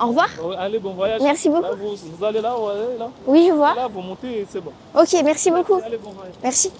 Au 0.00 0.06
revoir. 0.08 0.28
Oh, 0.44 0.52
Allez, 0.56 0.78
bon 0.78 0.92
voyage. 0.94 1.20
Merci 1.22 1.48
beaucoup. 1.48 1.62
Là, 1.62 1.70
vous, 1.74 1.96
vous 1.96 2.24
allez 2.24 2.40
là, 2.40 2.54
vous 2.56 2.68
allez 2.68 2.98
là. 2.98 3.10
Oui, 3.26 3.46
je 3.48 3.52
vois. 3.54 3.74
Là, 3.74 3.88
vous 3.88 4.00
montez 4.00 4.40
et 4.40 4.46
c'est 4.48 4.60
bon. 4.60 4.70
Ok, 4.96 5.16
merci 5.24 5.50
beaucoup. 5.50 5.80
Allez, 5.84 5.96
bon 5.98 6.10
voyage. 6.10 6.34
Merci. 6.42 6.70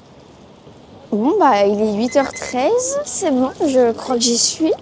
Bon, 1.10 1.36
bah, 1.38 1.64
il 1.66 1.80
est 1.80 2.06
8h13, 2.06 2.68
c'est 3.04 3.30
bon, 3.32 3.50
je 3.66 3.92
crois 3.92 4.14
que 4.16 4.20
j'y 4.20 4.38
suis. 4.38 4.72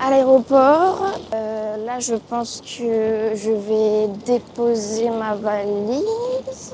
À 0.00 0.10
l'aéroport. 0.10 1.04
Euh, 1.34 1.76
là, 1.84 1.98
je 1.98 2.14
pense 2.14 2.60
que 2.62 3.32
je 3.34 3.50
vais 3.50 4.08
déposer 4.24 5.10
ma 5.10 5.34
valise. 5.34 6.72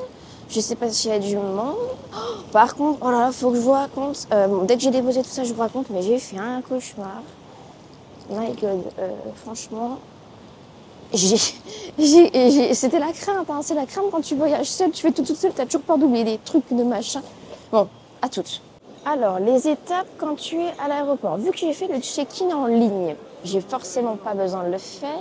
Je 0.50 0.58
sais 0.58 0.74
pas 0.74 0.90
s'il 0.90 1.10
y 1.10 1.14
a 1.14 1.18
du 1.20 1.36
monde. 1.36 1.76
Oh, 2.12 2.18
par 2.50 2.74
contre, 2.74 2.98
oh 3.02 3.10
là 3.12 3.20
là, 3.20 3.32
faut 3.32 3.50
que 3.50 3.56
je 3.56 3.60
vous 3.60 3.70
raconte. 3.70 4.26
Euh, 4.32 4.64
dès 4.64 4.74
que 4.74 4.82
j'ai 4.82 4.90
déposé 4.90 5.22
tout 5.22 5.28
ça, 5.28 5.44
je 5.44 5.54
vous 5.54 5.60
raconte, 5.60 5.90
mais 5.90 6.02
j'ai 6.02 6.18
fait 6.18 6.38
un 6.38 6.60
cauchemar. 6.60 7.22
My 8.28 8.52
God, 8.60 8.82
euh, 8.98 9.10
franchement, 9.36 9.98
c'était 11.12 12.98
la 12.98 13.12
crainte, 13.12 13.48
hein, 13.48 13.60
c'est 13.62 13.74
la 13.74 13.86
crainte 13.86 14.06
quand 14.10 14.20
tu 14.22 14.34
voyages 14.34 14.66
seul, 14.66 14.90
tu 14.90 15.02
fais 15.02 15.12
tout 15.12 15.22
toute 15.22 15.36
seule, 15.36 15.52
t'as 15.52 15.66
toujours 15.66 15.82
peur 15.82 15.98
d'oublier 15.98 16.24
des 16.24 16.38
trucs, 16.38 16.64
de 16.72 16.82
machin. 16.82 17.22
Bon, 17.70 17.88
à 18.20 18.28
toutes. 18.28 18.60
Alors, 19.06 19.38
les 19.38 19.68
étapes 19.68 20.08
quand 20.18 20.34
tu 20.34 20.56
es 20.60 20.72
à 20.82 20.88
l'aéroport. 20.88 21.36
Vu 21.38 21.52
que 21.52 21.58
j'ai 21.58 21.72
fait 21.72 21.88
le 21.88 22.00
check-in 22.00 22.50
en 22.54 22.66
ligne, 22.66 23.14
j'ai 23.44 23.60
forcément 23.60 24.16
pas 24.16 24.34
besoin 24.34 24.64
de 24.64 24.72
le 24.72 24.78
faire. 24.78 25.18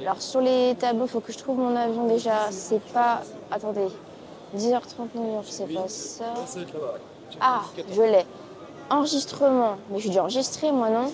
Alors, 0.00 0.20
sur 0.20 0.40
les 0.40 0.74
tableaux, 0.78 1.06
faut 1.06 1.20
que 1.20 1.32
je 1.32 1.38
trouve 1.38 1.58
mon 1.58 1.76
avion 1.76 2.06
déjà. 2.06 2.50
C'est 2.50 2.82
pas. 2.92 3.22
Attendez. 3.50 3.88
10h30 4.56 5.14
New 5.14 5.32
York, 5.34 5.46
c'est 5.48 5.72
pas 5.72 5.88
ça. 5.88 6.24
Ah, 7.40 7.62
je 7.94 8.02
l'ai. 8.02 8.24
Enregistrement. 8.90 9.76
Mais 9.90 10.00
j'ai 10.00 10.10
dû 10.10 10.18
enregistrer, 10.18 10.72
moi, 10.72 10.88
non? 10.90 11.12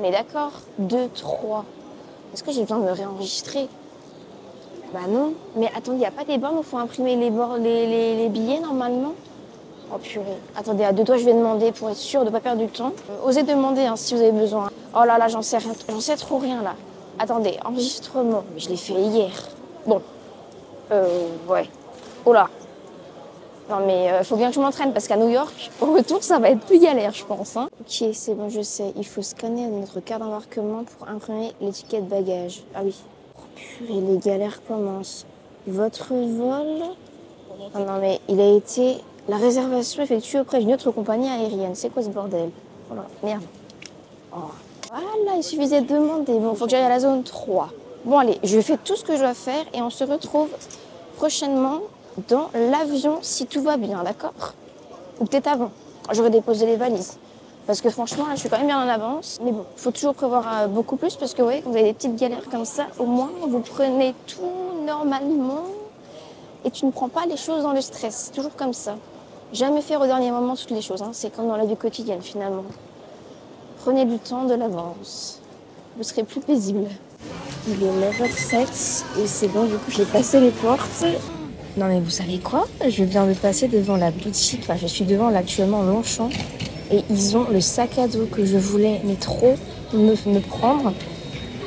On 0.00 0.04
est 0.04 0.12
d'accord? 0.12 0.52
2, 0.78 1.08
3. 1.14 1.64
Est-ce 2.32 2.42
que 2.44 2.52
j'ai 2.52 2.62
besoin 2.62 2.78
de 2.78 2.84
me 2.84 2.92
réenregistrer? 2.92 3.68
Bah 4.92 5.00
non. 5.08 5.34
Mais 5.56 5.66
attendez, 5.76 5.96
il 5.96 6.00
n'y 6.00 6.06
a 6.06 6.10
pas 6.10 6.24
des 6.24 6.38
bornes 6.38 6.56
où 6.56 6.60
il 6.60 6.64
faut 6.64 6.78
imprimer 6.78 7.16
les, 7.16 7.30
les- 7.30 8.16
les 8.16 8.28
billets 8.28 8.60
normalement? 8.60 9.12
Oh 9.92 9.98
purée. 9.98 10.24
Attendez, 10.56 10.84
à 10.84 10.92
deux 10.92 11.04
doigts, 11.04 11.16
je 11.16 11.24
vais 11.24 11.32
demander 11.34 11.72
pour 11.72 11.90
être 11.90 11.96
sûr 11.96 12.20
de 12.20 12.26
ne 12.26 12.30
pas 12.30 12.40
perdre 12.40 12.60
du 12.62 12.68
temps. 12.68 12.92
Euh, 13.10 13.26
osez 13.28 13.42
demander 13.42 13.82
hein, 13.86 13.96
si 13.96 14.14
vous 14.14 14.20
avez 14.20 14.32
besoin. 14.32 14.70
Oh 14.94 15.04
là 15.04 15.18
là, 15.18 15.28
j'en 15.28 15.42
sais 15.42 15.58
rien, 15.58 15.72
j'en 15.88 16.00
sais 16.00 16.16
trop 16.16 16.38
rien 16.38 16.62
là. 16.62 16.74
Attendez, 17.18 17.58
enregistrement. 17.64 18.44
Mais 18.54 18.60
je 18.60 18.68
l'ai 18.68 18.76
fait 18.76 18.92
hier. 18.94 19.30
Bon. 19.86 20.00
Euh, 20.92 21.26
ouais. 21.48 21.68
Oh 22.24 22.32
là. 22.32 22.48
Non 23.68 23.80
mais 23.86 24.10
euh, 24.10 24.24
faut 24.24 24.36
bien 24.36 24.48
que 24.48 24.54
je 24.54 24.60
m'entraîne 24.60 24.92
parce 24.92 25.06
qu'à 25.06 25.16
New 25.16 25.28
York, 25.28 25.70
au 25.80 25.92
retour, 25.92 26.22
ça 26.22 26.38
va 26.38 26.50
être 26.50 26.60
plus 26.60 26.78
galère, 26.78 27.12
je 27.12 27.24
pense. 27.24 27.56
Hein. 27.56 27.68
Ok, 27.80 28.10
c'est 28.12 28.34
bon, 28.34 28.48
je 28.48 28.62
sais. 28.62 28.92
Il 28.96 29.06
faut 29.06 29.22
scanner 29.22 29.66
notre 29.66 30.00
carte 30.00 30.22
d'embarquement 30.22 30.84
pour 30.84 31.08
imprimer 31.08 31.52
l'étiquette 31.60 32.08
bagage. 32.08 32.62
Ah 32.74 32.80
oui. 32.84 32.94
Oh 33.36 33.42
purée, 33.54 34.00
les 34.00 34.18
galères 34.18 34.62
commencent. 34.66 35.26
Votre 35.66 36.14
vol? 36.14 36.82
Ah 37.74 37.80
non 37.80 37.98
mais 38.00 38.20
il 38.28 38.40
a 38.40 38.56
été... 38.56 38.98
La 39.28 39.36
réservation 39.36 40.02
effectuée 40.02 40.40
auprès 40.40 40.60
d'une 40.60 40.72
autre 40.72 40.90
compagnie 40.90 41.28
aérienne. 41.28 41.74
C'est 41.74 41.90
quoi 41.90 42.02
ce 42.02 42.08
bordel? 42.08 42.48
Oh 42.90 42.94
là, 42.94 43.04
merde. 43.22 43.42
Oh. 44.34 44.38
Voilà, 44.88 45.36
il 45.36 45.42
suffisait 45.42 45.82
de 45.82 45.86
demander. 45.86 46.38
Bon, 46.38 46.54
faut 46.54 46.64
que 46.64 46.70
j'aille 46.70 46.84
à 46.84 46.88
la 46.88 47.00
zone 47.00 47.22
3. 47.22 47.68
Bon 48.06 48.16
allez, 48.16 48.38
je 48.42 48.58
fais 48.60 48.78
tout 48.78 48.96
ce 48.96 49.04
que 49.04 49.16
je 49.16 49.20
dois 49.20 49.34
faire 49.34 49.66
et 49.74 49.82
on 49.82 49.90
se 49.90 50.02
retrouve 50.04 50.48
prochainement 51.18 51.80
dans 52.28 52.50
l'avion 52.54 53.18
si 53.22 53.46
tout 53.46 53.62
va 53.62 53.76
bien, 53.76 54.02
d'accord 54.02 54.54
Ou 55.20 55.24
peut-être 55.24 55.48
avant. 55.48 55.70
J'aurais 56.12 56.30
déposé 56.30 56.66
les 56.66 56.76
valises. 56.76 57.18
Parce 57.66 57.82
que 57.82 57.90
franchement, 57.90 58.26
là, 58.26 58.34
je 58.34 58.40
suis 58.40 58.48
quand 58.48 58.56
même 58.58 58.68
bien 58.68 58.82
en 58.82 58.88
avance. 58.88 59.38
Mais 59.44 59.52
bon, 59.52 59.64
il 59.76 59.80
faut 59.80 59.90
toujours 59.90 60.14
prévoir 60.14 60.44
euh, 60.62 60.66
beaucoup 60.68 60.96
plus 60.96 61.16
parce 61.16 61.34
que, 61.34 61.42
ouais, 61.42 61.60
quand 61.62 61.70
vous 61.70 61.76
avez 61.76 61.88
des 61.88 61.92
petites 61.92 62.16
galères 62.16 62.48
comme 62.50 62.64
ça, 62.64 62.86
au 62.98 63.04
moins, 63.04 63.30
vous 63.46 63.60
prenez 63.60 64.14
tout 64.26 64.40
normalement 64.86 65.64
et 66.64 66.70
tu 66.70 66.86
ne 66.86 66.90
prends 66.90 67.10
pas 67.10 67.26
les 67.26 67.36
choses 67.36 67.62
dans 67.62 67.72
le 67.72 67.82
stress. 67.82 68.32
Toujours 68.34 68.56
comme 68.56 68.72
ça. 68.72 68.96
Jamais 69.52 69.82
faire 69.82 70.00
au 70.00 70.06
dernier 70.06 70.30
moment 70.30 70.56
toutes 70.56 70.70
les 70.70 70.80
choses. 70.80 71.02
hein. 71.02 71.10
C'est 71.12 71.30
comme 71.34 71.46
dans 71.48 71.56
la 71.56 71.66
vie 71.66 71.76
quotidienne, 71.76 72.22
finalement. 72.22 72.64
Prenez 73.82 74.06
du 74.06 74.18
temps 74.18 74.44
de 74.44 74.54
l'avance. 74.54 75.40
Vous 75.96 76.02
serez 76.04 76.24
plus 76.24 76.40
paisible. 76.40 76.86
Il 77.68 77.82
est 77.82 78.10
9h07 78.10 79.04
et 79.22 79.26
c'est 79.26 79.48
bon, 79.48 79.64
du 79.64 79.74
coup, 79.74 79.90
j'ai 79.90 80.04
passé 80.06 80.40
les 80.40 80.50
portes. 80.52 81.04
Non 81.78 81.86
mais 81.86 82.00
vous 82.00 82.10
savez 82.10 82.38
quoi? 82.38 82.66
Je 82.88 83.04
viens 83.04 83.24
de 83.24 83.34
passer 83.34 83.68
devant 83.68 83.96
la 83.96 84.10
boutique, 84.10 84.62
enfin 84.64 84.76
je 84.76 84.88
suis 84.88 85.04
devant 85.04 85.30
là 85.30 85.38
actuellement 85.38 85.82
Longchamp 85.82 86.28
et 86.90 87.04
ils 87.08 87.36
ont 87.36 87.46
le 87.48 87.60
sac 87.60 87.98
à 87.98 88.08
dos 88.08 88.26
que 88.26 88.44
je 88.44 88.56
voulais 88.56 89.00
mais 89.04 89.14
trop 89.14 89.54
me, 89.92 90.16
me 90.28 90.40
prendre 90.40 90.92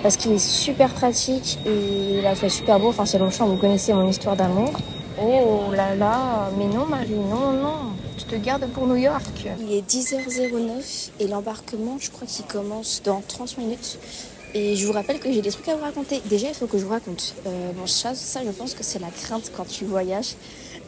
parce 0.03 0.17
qu'il 0.17 0.33
est 0.33 0.45
super 0.45 0.89
pratique 0.93 1.59
et 1.65 2.19
il 2.19 2.27
a 2.27 2.35
fait 2.35 2.49
super 2.49 2.77
beau, 2.77 2.89
enfin 2.89 3.05
c'est 3.05 3.19
Longchamp, 3.19 3.47
vous 3.47 3.55
connaissez 3.55 3.93
mon 3.93 4.05
histoire 4.09 4.35
d'amour. 4.35 4.73
Oh 5.17 5.71
là 5.73 5.95
là, 5.95 6.49
mais 6.57 6.65
non 6.65 6.87
Marie, 6.87 7.11
non, 7.11 7.53
non, 7.53 7.77
je 8.17 8.25
te 8.25 8.35
garde 8.35 8.65
pour 8.73 8.87
New 8.87 8.97
York. 8.97 9.23
Il 9.61 9.71
est 9.71 9.89
10h09 9.89 11.11
et 11.21 11.27
l'embarquement 11.27 11.95
je 12.01 12.11
crois 12.11 12.27
qu'il 12.27 12.43
commence 12.43 13.01
dans 13.05 13.21
30 13.25 13.59
minutes. 13.59 13.97
Et 14.53 14.75
je 14.75 14.85
vous 14.85 14.91
rappelle 14.91 15.19
que 15.19 15.31
j'ai 15.31 15.41
des 15.41 15.51
trucs 15.51 15.67
à 15.69 15.75
vous 15.75 15.83
raconter. 15.83 16.21
Déjà, 16.25 16.49
il 16.49 16.53
faut 16.53 16.67
que 16.67 16.77
je 16.77 16.83
vous 16.83 16.91
raconte. 16.91 17.35
Euh, 17.47 17.71
bon, 17.71 17.87
ça, 17.87 18.13
ça, 18.15 18.41
je 18.45 18.51
pense 18.51 18.73
que 18.73 18.83
c'est 18.83 18.99
la 18.99 19.09
crainte 19.09 19.49
quand 19.55 19.65
tu 19.65 19.85
voyages. 19.85 20.35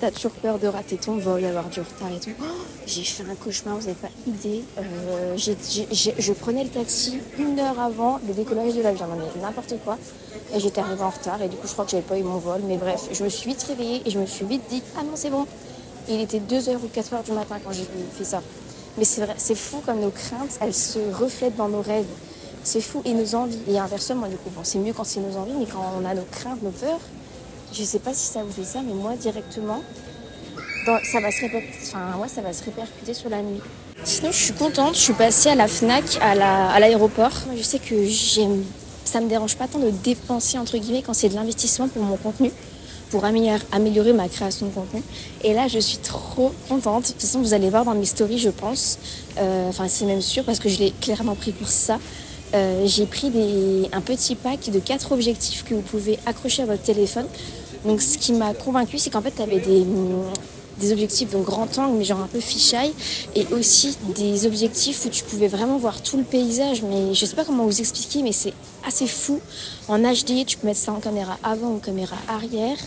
T'as 0.01 0.11
toujours 0.11 0.31
peur 0.31 0.59
de 0.59 0.67
rater 0.67 0.97
ton 0.97 1.15
vol, 1.17 1.41
d'avoir 1.41 1.69
du 1.69 1.79
retard 1.79 2.11
et 2.13 2.19
tout. 2.19 2.31
Oh, 2.41 2.45
j'ai 2.85 3.03
fait 3.03 3.23
un 3.23 3.35
cauchemar, 3.35 3.77
vous 3.77 3.87
n'avez 3.87 3.93
pas 3.93 4.09
idée. 4.27 4.63
Euh, 4.77 5.37
je 5.37 6.33
prenais 6.33 6.65
le 6.65 6.69
taxi 6.69 7.19
une 7.37 7.57
heure 7.57 7.79
avant 7.79 8.19
le 8.27 8.33
décollage 8.33 8.73
de 8.73 8.81
l'avion. 8.81 9.07
N'importe 9.41 9.75
quoi. 9.85 9.97
Et 10.53 10.59
j'étais 10.59 10.81
arrivée 10.81 11.03
en 11.03 11.09
retard 11.09 11.41
et 11.41 11.47
du 11.47 11.55
coup, 11.55 11.67
je 11.67 11.71
crois 11.71 11.85
que 11.85 11.91
j'avais 11.91 12.03
pas 12.03 12.17
eu 12.17 12.23
mon 12.23 12.39
vol. 12.39 12.61
Mais 12.67 12.75
bref, 12.75 13.07
je 13.13 13.23
me 13.23 13.29
suis 13.29 13.49
vite 13.49 13.63
réveillée 13.63 14.01
et 14.05 14.09
je 14.09 14.19
me 14.19 14.25
suis 14.25 14.45
vite 14.45 14.63
dit 14.69 14.83
Ah 14.97 15.03
non, 15.03 15.11
c'est 15.15 15.29
bon. 15.29 15.47
Il 16.09 16.19
était 16.19 16.39
2h 16.39 16.75
ou 16.83 16.89
4h 16.93 17.23
du 17.23 17.31
matin 17.31 17.59
quand 17.63 17.71
j'ai 17.71 17.87
fait 18.17 18.25
ça. 18.25 18.41
Mais 18.97 19.05
c'est 19.05 19.21
vrai, 19.21 19.35
c'est 19.37 19.55
fou 19.55 19.81
comme 19.85 20.01
nos 20.01 20.11
craintes, 20.11 20.57
elles 20.59 20.73
se 20.73 20.99
reflètent 21.13 21.55
dans 21.55 21.69
nos 21.69 21.81
rêves. 21.81 22.05
C'est 22.63 22.81
fou. 22.81 23.01
Et 23.05 23.13
nos 23.13 23.35
envies. 23.35 23.57
Et 23.67 23.77
inversement, 23.79 24.27
du 24.27 24.35
coup, 24.35 24.49
bon, 24.55 24.61
c'est 24.63 24.79
mieux 24.79 24.93
quand 24.93 25.03
c'est 25.03 25.19
nos 25.19 25.37
envies, 25.37 25.53
mais 25.59 25.65
quand 25.65 25.85
on 26.01 26.05
a 26.05 26.13
nos 26.13 26.25
craintes, 26.31 26.61
nos 26.63 26.71
peurs, 26.71 26.99
je 27.73 27.83
sais 27.83 27.99
pas 27.99 28.13
si 28.13 28.25
ça 28.27 28.43
vous 28.43 28.51
fait 28.51 28.63
ça, 28.67 28.79
mais 28.85 28.93
moi, 28.93 29.13
directement, 29.15 29.81
dans- 30.85 30.99
ça 31.11 31.19
va 31.19 31.31
se 31.31 31.41
répercuter, 31.41 31.77
enfin, 31.87 32.17
moi, 32.17 32.27
ça 32.27 32.41
va 32.41 32.53
se 32.53 32.63
répercuter 32.63 33.13
sur 33.13 33.29
la 33.29 33.41
nuit. 33.41 33.61
Sinon, 34.03 34.31
je 34.31 34.37
suis 34.37 34.53
contente. 34.53 34.95
Je 34.95 34.99
suis 34.99 35.13
passée 35.13 35.49
à 35.49 35.55
la 35.55 35.67
Fnac, 35.67 36.03
à 36.21 36.35
la- 36.35 36.69
à 36.71 36.79
l'aéroport. 36.79 37.31
Je 37.55 37.63
sais 37.63 37.79
que 37.79 38.05
j'aime, 38.05 38.63
ça 39.05 39.21
me 39.21 39.29
dérange 39.29 39.55
pas 39.55 39.67
tant 39.67 39.79
de 39.79 39.89
dépenser 39.89 40.57
entre 40.57 40.77
guillemets 40.77 41.01
quand 41.01 41.13
c'est 41.13 41.29
de 41.29 41.35
l'investissement 41.35 41.87
pour 41.87 42.03
mon 42.03 42.17
contenu, 42.17 42.51
pour 43.11 43.23
améliorer, 43.23 43.59
améliorer 43.71 44.11
ma 44.11 44.27
création 44.27 44.65
de 44.65 44.71
contenu. 44.71 45.01
Et 45.43 45.53
là, 45.53 45.67
je 45.69 45.79
suis 45.79 45.99
trop 45.99 46.51
contente. 46.67 47.03
De 47.03 47.07
toute 47.13 47.21
façon, 47.21 47.39
vous 47.39 47.53
allez 47.53 47.69
voir 47.69 47.85
dans 47.85 47.93
mes 47.95 48.05
stories, 48.05 48.39
je 48.39 48.49
pense. 48.49 48.97
Euh, 49.37 49.69
Enfin, 49.69 49.87
c'est 49.87 50.05
même 50.05 50.21
sûr 50.21 50.43
parce 50.43 50.59
que 50.59 50.67
je 50.69 50.79
l'ai 50.79 50.91
clairement 50.99 51.35
pris 51.35 51.51
pour 51.53 51.69
ça. 51.69 51.97
Euh, 52.53 52.85
j'ai 52.85 53.05
pris 53.05 53.31
un 53.91 54.01
petit 54.01 54.35
pack 54.35 54.69
de 54.69 54.79
quatre 54.79 55.11
objectifs 55.11 55.63
que 55.63 55.73
vous 55.73 55.81
pouvez 55.81 56.19
accrocher 56.25 56.63
à 56.63 56.65
votre 56.65 56.83
téléphone. 56.83 57.25
Donc, 57.85 58.01
ce 58.01 58.17
qui 58.17 58.33
m'a 58.33 58.53
convaincu, 58.53 58.99
c'est 58.99 59.09
qu'en 59.09 59.21
fait, 59.21 59.31
tu 59.35 59.41
avais 59.41 59.59
des, 59.59 60.91
objectifs 60.91 61.31
donc 61.31 61.45
grand 61.45 61.77
angle, 61.79 61.97
mais 61.97 62.03
genre 62.03 62.21
un 62.21 62.27
peu 62.27 62.39
fisheye, 62.39 62.93
et 63.35 63.47
aussi 63.51 63.97
des 64.15 64.45
objectifs 64.45 65.05
où 65.05 65.09
tu 65.09 65.23
pouvais 65.23 65.47
vraiment 65.47 65.77
voir 65.77 66.01
tout 66.01 66.17
le 66.17 66.23
paysage. 66.23 66.83
Mais 66.83 67.13
je 67.13 67.25
sais 67.25 67.35
pas 67.35 67.45
comment 67.45 67.65
vous 67.65 67.79
expliquer, 67.79 68.21
mais 68.21 68.31
c'est 68.31 68.53
assez 68.87 69.07
fou. 69.07 69.39
En 69.87 69.99
HD, 69.99 70.45
tu 70.45 70.57
peux 70.57 70.67
mettre 70.67 70.79
ça 70.79 70.93
en 70.93 70.99
caméra 70.99 71.37
avant 71.43 71.71
ou 71.71 71.79
caméra 71.79 72.15
arrière. 72.27 72.77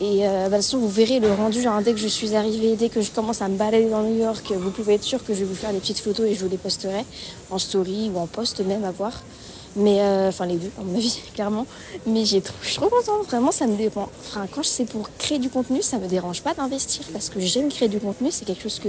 Et 0.00 0.26
euh, 0.26 0.28
bah, 0.28 0.38
de 0.42 0.44
toute 0.44 0.56
façon, 0.56 0.78
vous 0.78 0.88
verrez 0.88 1.20
le 1.20 1.32
rendu. 1.32 1.62
Genre, 1.62 1.80
dès 1.80 1.92
que 1.92 1.98
je 1.98 2.06
suis 2.08 2.34
arrivée, 2.34 2.76
dès 2.76 2.88
que 2.88 3.00
je 3.00 3.10
commence 3.10 3.40
à 3.40 3.48
me 3.48 3.56
balader 3.56 3.88
dans 3.88 4.02
New 4.02 4.18
York, 4.18 4.52
vous 4.54 4.70
pouvez 4.70 4.94
être 4.94 5.02
sûr 5.02 5.24
que 5.24 5.32
je 5.32 5.40
vais 5.40 5.44
vous 5.46 5.54
faire 5.54 5.72
des 5.72 5.78
petites 5.78 6.00
photos 6.00 6.26
et 6.26 6.34
je 6.34 6.44
vous 6.44 6.50
les 6.50 6.58
posterai 6.58 7.04
en 7.50 7.58
story 7.58 8.10
ou 8.14 8.18
en 8.18 8.26
post 8.26 8.60
même 8.60 8.84
à 8.84 8.90
voir. 8.90 9.22
Mais 9.74 10.00
euh, 10.00 10.28
enfin 10.28 10.46
les 10.46 10.56
deux, 10.56 10.70
à 10.78 10.82
mon 10.82 10.94
avis, 10.96 11.20
clairement. 11.34 11.66
Mais 12.06 12.24
j'ai 12.24 12.40
trop, 12.40 12.56
je 12.62 12.68
suis 12.68 12.76
trop 12.76 12.88
contente. 12.88 13.26
Vraiment, 13.26 13.52
ça 13.52 13.66
me 13.66 13.76
dépend. 13.76 14.08
Enfin, 14.26 14.46
quand 14.50 14.64
c'est 14.64 14.86
pour 14.86 15.08
créer 15.18 15.38
du 15.38 15.48
contenu, 15.48 15.82
ça 15.82 15.98
me 15.98 16.08
dérange 16.08 16.42
pas 16.42 16.54
d'investir 16.54 17.04
parce 17.12 17.30
que 17.30 17.40
j'aime 17.40 17.68
créer 17.68 17.88
du 17.88 17.98
contenu. 17.98 18.30
C'est 18.30 18.44
quelque 18.44 18.62
chose 18.62 18.78
que, 18.78 18.88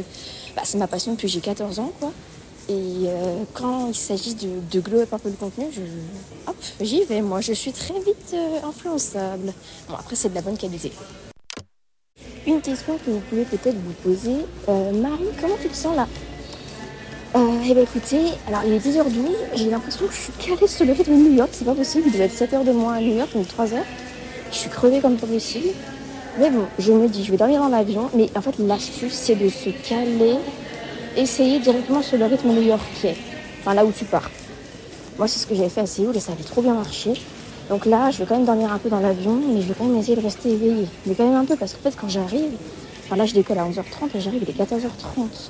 bah, 0.56 0.64
c'est 0.66 0.78
ma 0.78 0.88
passion 0.88 1.14
depuis 1.14 1.28
j'ai 1.28 1.42
14 1.42 1.80
ans, 1.80 1.92
quoi. 2.00 2.12
Et 2.70 3.08
euh, 3.08 3.44
quand 3.54 3.88
il 3.88 3.96
s'agit 3.96 4.36
de, 4.36 4.50
de 4.72 4.80
glow 4.82 5.00
up 5.00 5.14
un 5.14 5.20
peu 5.20 5.30
le 5.30 5.36
contenu, 5.36 5.66
hop, 6.48 6.56
j'y 6.82 7.04
vais. 7.04 7.22
Moi, 7.22 7.40
je 7.40 7.54
suis 7.54 7.72
très 7.72 7.94
vite 7.94 8.34
euh, 8.34 8.68
influençable. 8.68 9.54
Bon, 9.88 9.96
après, 9.96 10.16
c'est 10.16 10.30
de 10.30 10.36
la 10.36 10.42
bonne 10.42 10.58
qualité. 10.58 10.92
Une 12.46 12.60
question 12.60 12.98
que 13.06 13.12
vous 13.12 13.22
pouvez 13.30 13.44
peut-être 13.46 13.76
vous 13.76 13.94
poser. 14.04 14.36
Euh, 14.68 14.92
Marie, 14.92 15.30
comment 15.40 15.56
tu 15.62 15.70
te 15.70 15.76
sens 15.76 15.96
là? 15.96 16.08
Eh 17.36 17.74
bien, 17.74 17.84
écoutez, 17.84 18.20
alors 18.48 18.62
il 18.66 18.74
est 18.74 18.80
10h12. 18.80 19.28
J'ai 19.54 19.70
l'impression 19.70 20.08
que 20.08 20.14
je 20.14 20.18
suis 20.18 20.34
calée 20.34 20.68
sur 20.68 20.86
le 20.86 20.94
rythme 20.94 21.12
de 21.12 21.30
New 21.30 21.34
York. 21.36 21.50
C'est 21.52 21.66
pas 21.66 21.76
possible. 21.76 22.06
Il 22.08 22.14
doit 22.14 22.26
être 22.26 22.34
7h 22.34 22.66
de 22.66 22.72
moins 22.72 22.96
à 22.96 23.02
New 23.02 23.16
York, 23.16 23.30
donc 23.34 23.46
3h. 23.46 23.76
Je 24.52 24.58
suis 24.58 24.70
crevée 24.70 25.02
comme 25.02 25.18
pas 25.18 25.28
possible. 25.28 25.68
Mais 26.40 26.50
bon, 26.50 26.66
je 26.80 26.92
me 26.94 27.08
dis, 27.08 27.24
je 27.24 27.32
vais 27.32 27.38
dormir 27.38 27.62
dans 27.62 27.68
l'avion. 27.68 28.10
Mais 28.16 28.30
en 28.36 28.42
fait, 28.42 28.58
l'astuce, 28.60 29.14
c'est 29.14 29.36
de 29.36 29.50
se 29.50 29.70
caler, 29.88 30.38
essayer 31.18 31.60
directement 31.60 32.02
sur 32.02 32.18
le 32.18 32.26
rythme 32.26 32.50
new-yorkais. 32.50 33.16
Enfin, 33.62 33.74
là 33.74 33.86
où 33.86 33.92
tu 33.92 34.06
pars. 34.06 34.30
Moi, 35.18 35.28
c'est 35.28 35.40
ce 35.40 35.48
que 35.48 35.56
j'avais 35.56 35.70
fait 35.70 35.82
à 35.82 35.86
Séoul 35.86 36.16
et 36.16 36.20
ça 36.20 36.32
avait 36.32 36.44
trop 36.44 36.62
bien 36.62 36.76
marché. 36.76 37.14
Donc 37.70 37.86
là, 37.86 38.12
je 38.12 38.20
vais 38.20 38.26
quand 38.26 38.36
même 38.36 38.46
dormir 38.46 38.72
un 38.72 38.78
peu 38.78 38.90
dans 38.90 39.00
l'avion, 39.00 39.42
mais 39.54 39.62
je 39.62 39.68
vais 39.68 39.74
quand 39.78 39.86
même 39.86 39.98
essayer 39.98 40.16
de 40.16 40.22
rester 40.22 40.50
éveillée. 40.50 40.88
Mais 41.06 41.16
quand 41.16 41.26
même 41.26 41.36
un 41.36 41.46
peu, 41.46 41.56
parce 41.56 41.74
qu'en 41.74 41.82
fait, 41.82 41.96
quand 42.00 42.08
j'arrive, 42.08 42.52
enfin 43.06 43.16
là, 43.16 43.26
je 43.26 43.34
décolle 43.34 43.58
à 43.58 43.66
11h30 43.66 44.16
et 44.16 44.22
j'arrive, 44.22 44.44
il 44.44 44.50
est 44.50 44.64
14h30. 44.64 45.50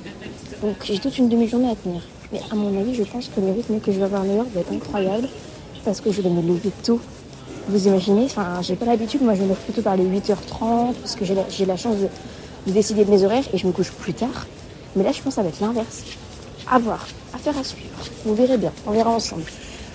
Donc 0.62 0.76
j'ai 0.84 0.98
toute 0.98 1.16
une 1.18 1.28
demi-journée 1.28 1.70
à 1.70 1.76
tenir. 1.76 2.00
Mais 2.32 2.40
à 2.50 2.54
mon 2.54 2.78
avis, 2.80 2.94
je 2.94 3.04
pense 3.04 3.28
que 3.28 3.40
le 3.40 3.52
rythme 3.52 3.78
que 3.78 3.92
je 3.92 3.98
vais 3.98 4.04
avoir 4.04 4.22
à 4.22 4.24
New 4.24 4.36
York 4.36 4.48
va 4.52 4.60
être 4.60 4.72
incroyable, 4.72 5.28
parce 5.84 6.00
que 6.00 6.10
je 6.10 6.22
vais 6.22 6.30
me 6.30 6.42
lever 6.42 6.70
tôt. 6.82 7.00
Vous 7.68 7.86
imaginez, 7.86 8.24
enfin, 8.24 8.62
j'ai 8.62 8.74
pas 8.74 8.86
l'habitude, 8.86 9.22
moi 9.22 9.34
je 9.34 9.42
me 9.42 9.48
lève 9.48 9.58
plutôt 9.58 9.82
par 9.82 9.96
les 9.96 10.04
8h30, 10.04 10.94
parce 10.94 11.14
que 11.14 11.24
j'ai 11.24 11.66
la, 11.66 11.76
chance 11.76 11.96
de 12.66 12.72
décider 12.72 13.04
de 13.04 13.10
mes 13.10 13.22
horaires 13.22 13.44
et 13.52 13.58
je 13.58 13.66
me 13.66 13.72
couche 13.72 13.92
plus 13.92 14.14
tard. 14.14 14.46
Mais 14.98 15.04
là, 15.04 15.12
je 15.12 15.22
pense 15.22 15.34
que 15.34 15.36
ça 15.36 15.42
va 15.42 15.48
être 15.48 15.60
l'inverse. 15.60 16.02
À 16.68 16.78
voir, 16.78 17.06
affaire 17.32 17.56
à 17.56 17.64
suivre. 17.64 17.88
Vous 18.26 18.34
verrez 18.34 18.58
bien, 18.58 18.72
on 18.86 18.90
verra 18.90 19.10
ensemble. 19.10 19.44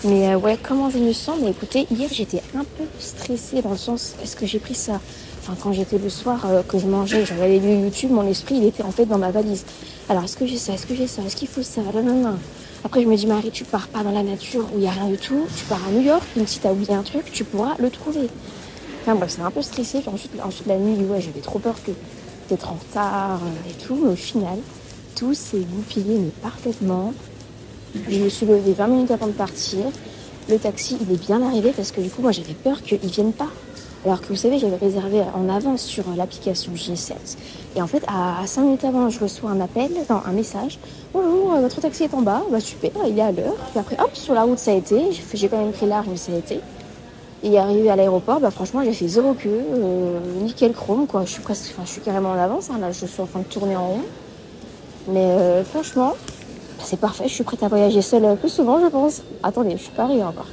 Mais 0.05 0.29
euh, 0.29 0.37
ouais, 0.37 0.57
comment 0.61 0.89
je 0.89 0.97
me 0.97 1.13
sens? 1.13 1.35
Mais 1.41 1.51
écoutez, 1.51 1.85
hier 1.91 2.09
j'étais 2.11 2.41
un 2.55 2.63
peu 2.63 2.85
stressée 2.99 3.61
dans 3.61 3.71
le 3.71 3.77
sens, 3.77 4.15
est-ce 4.23 4.35
que 4.35 4.45
j'ai 4.45 4.59
pris 4.59 4.75
ça? 4.75 4.99
Enfin, 5.41 5.55
quand 5.61 5.73
j'étais 5.73 5.97
le 5.97 6.09
soir, 6.09 6.45
euh, 6.45 6.61
que 6.63 6.79
je 6.79 6.87
mangeais, 6.87 7.25
je 7.25 7.33
regardais 7.33 7.59
du 7.59 7.73
YouTube, 7.83 8.11
mon 8.11 8.25
esprit 8.27 8.55
il 8.55 8.65
était 8.65 8.83
en 8.83 8.91
fait 8.91 9.05
dans 9.05 9.17
ma 9.17 9.31
valise. 9.31 9.65
Alors, 10.09 10.23
est-ce 10.23 10.37
que 10.37 10.45
j'ai 10.45 10.57
ça? 10.57 10.73
Est-ce 10.73 10.85
que 10.85 10.95
j'ai 10.95 11.07
ça? 11.07 11.21
Est-ce 11.21 11.35
qu'il 11.35 11.49
faut 11.49 11.63
ça? 11.63 11.81
Non, 11.93 12.01
non, 12.01 12.15
non. 12.31 12.37
Après, 12.83 13.01
je 13.01 13.07
me 13.07 13.15
dis, 13.15 13.27
Marie, 13.27 13.51
tu 13.51 13.65
pars 13.65 13.87
pas 13.87 14.03
dans 14.03 14.11
la 14.11 14.23
nature 14.23 14.65
où 14.73 14.77
il 14.77 14.81
n'y 14.81 14.87
a 14.87 14.91
rien 14.91 15.07
du 15.07 15.17
tout. 15.17 15.45
Tu 15.55 15.65
pars 15.65 15.79
à 15.87 15.91
New 15.91 16.01
York, 16.01 16.23
donc 16.35 16.49
si 16.49 16.59
tu 16.59 16.67
as 16.67 16.71
oublié 16.71 16.93
un 16.93 17.03
truc, 17.03 17.31
tu 17.31 17.43
pourras 17.43 17.75
le 17.77 17.89
trouver. 17.89 18.29
Enfin 19.01 19.15
bref, 19.15 19.33
c'est 19.35 19.41
un 19.41 19.51
peu 19.51 19.61
stressé. 19.61 20.01
Ensuite, 20.07 20.31
ensuite, 20.43 20.67
la 20.67 20.77
nuit, 20.77 20.97
ouais, 21.05 21.21
j'avais 21.21 21.41
trop 21.41 21.59
peur 21.59 21.75
que 21.85 21.91
d'être 22.49 22.69
en 22.69 22.75
retard 22.75 23.39
euh, 23.43 23.69
et 23.69 23.73
tout. 23.85 23.97
Mais 24.01 24.11
au 24.11 24.15
final, 24.15 24.57
tout 25.23 25.33
s'est 25.33 25.59
goupillé 25.59 26.17
mais 26.17 26.31
parfaitement. 26.41 27.13
Je 28.09 28.19
me 28.19 28.27
suis 28.29 28.45
levée 28.45 28.73
20 28.73 28.87
minutes 28.87 29.11
avant 29.11 29.27
de 29.27 29.31
partir. 29.31 29.79
Le 30.49 30.57
taxi, 30.57 30.97
il 30.99 31.13
est 31.13 31.25
bien 31.25 31.41
arrivé 31.41 31.71
parce 31.73 31.91
que 31.91 32.01
du 32.01 32.09
coup, 32.09 32.21
moi, 32.21 32.31
j'avais 32.33 32.53
peur 32.53 32.81
qu'il 32.81 32.97
vienne 32.99 33.31
pas. 33.31 33.47
Alors 34.05 34.19
que 34.19 34.27
vous 34.27 34.35
savez, 34.35 34.59
j'avais 34.59 34.75
réservé 34.75 35.21
en 35.33 35.47
avance 35.47 35.81
sur 35.81 36.03
l'application 36.17 36.73
G7. 36.73 37.13
Et 37.77 37.81
en 37.81 37.87
fait, 37.87 38.03
à 38.07 38.45
5 38.45 38.63
minutes 38.63 38.83
avant, 38.83 39.09
je 39.09 39.19
reçois 39.19 39.51
un 39.51 39.61
appel, 39.61 39.91
un 40.09 40.31
message. 40.31 40.77
Bonjour, 41.13 41.53
euh, 41.53 41.61
votre 41.61 41.79
taxi 41.79 42.03
est 42.03 42.13
en 42.13 42.21
bas. 42.21 42.43
Bah 42.51 42.59
super, 42.59 42.91
il 43.07 43.17
est 43.17 43.21
à 43.21 43.31
l'heure. 43.31 43.55
Puis 43.71 43.79
après, 43.79 43.95
hop, 44.01 44.09
sur 44.15 44.33
la 44.33 44.41
route, 44.43 44.59
ça 44.59 44.71
a 44.71 44.75
été. 44.75 45.13
J'ai 45.13 45.23
j'ai 45.33 45.47
quand 45.47 45.57
même 45.57 45.71
pris 45.71 45.85
large, 45.85 46.07
mais 46.09 46.17
ça 46.17 46.33
a 46.33 46.37
été. 46.37 46.59
Et 47.43 47.57
arrivé 47.57 47.89
à 47.89 47.95
l'aéroport, 47.95 48.41
bah 48.41 48.51
franchement, 48.51 48.81
j'ai 48.83 48.93
fait 48.93 49.07
zéro 49.07 49.33
queue, 49.35 49.49
euh, 49.73 50.19
nickel 50.41 50.73
chrome, 50.73 51.07
quoi. 51.07 51.23
Je 51.23 51.31
suis 51.31 51.41
presque, 51.41 51.71
enfin, 51.73 51.83
je 51.85 51.91
suis 51.91 52.01
carrément 52.01 52.31
en 52.31 52.37
avance. 52.37 52.69
hein. 52.69 52.79
Là, 52.81 52.91
je 52.91 53.05
suis 53.05 53.21
en 53.21 53.25
train 53.25 53.39
de 53.39 53.45
tourner 53.45 53.77
en 53.77 53.87
rond. 53.87 54.01
Mais 55.07 55.25
euh, 55.25 55.63
franchement, 55.63 56.13
c'est 56.79 56.99
parfait. 56.99 57.25
Je 57.27 57.33
suis 57.33 57.43
prête 57.43 57.61
à 57.63 57.67
voyager 57.67 58.01
seule 58.01 58.25
euh, 58.25 58.35
plus 58.35 58.49
souvent, 58.49 58.79
je 58.81 58.87
pense. 58.87 59.21
Attendez, 59.41 59.71
je 59.71 59.83
suis 59.83 59.91
pas 59.91 60.03
arrivée 60.03 60.23
encore. 60.23 60.47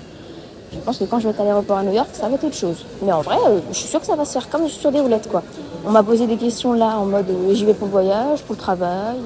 Je 0.73 0.79
pense 0.79 0.99
que 0.99 1.05
quand 1.05 1.19
je 1.19 1.25
vais 1.25 1.31
être 1.31 1.41
à 1.41 1.45
l'aéroport 1.45 1.79
à 1.79 1.83
New 1.83 1.93
York, 1.93 2.09
ça 2.13 2.29
va 2.29 2.35
être 2.35 2.45
autre 2.45 2.57
chose. 2.57 2.85
Mais 3.03 3.13
en 3.13 3.21
vrai, 3.21 3.37
euh, 3.47 3.61
je 3.71 3.77
suis 3.77 3.89
sûre 3.89 4.01
que 4.01 4.07
ça 4.07 4.17
va 4.17 4.25
se 4.25 4.33
faire 4.33 4.49
comme 4.49 4.69
sur 4.69 4.91
des 4.93 5.01
roulettes, 5.01 5.29
quoi. 5.29 5.43
On 5.85 5.91
m'a 5.91 6.03
posé 6.03 6.27
des 6.27 6.37
questions 6.37 6.73
là 6.73 6.99
en 6.99 7.07
mode 7.07 7.27
j'y 7.53 7.65
vais 7.65 7.75
pour 7.75 7.87
le 7.87 7.93
voyage, 7.93 8.43
pour 8.43 8.55
le 8.55 8.61
travail, 8.61 9.17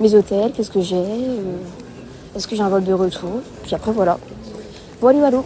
mes 0.00 0.14
hôtels, 0.14 0.52
qu'est-ce 0.52 0.70
que 0.70 0.80
j'ai, 0.80 1.04
est-ce 2.34 2.48
que 2.48 2.56
j'ai 2.56 2.62
un 2.62 2.70
vol 2.70 2.82
de 2.82 2.94
retour? 2.94 3.42
Puis 3.62 3.74
après, 3.74 3.92
voilà. 3.92 4.18
Voilà, 5.02 5.18
voilà. 5.18 5.42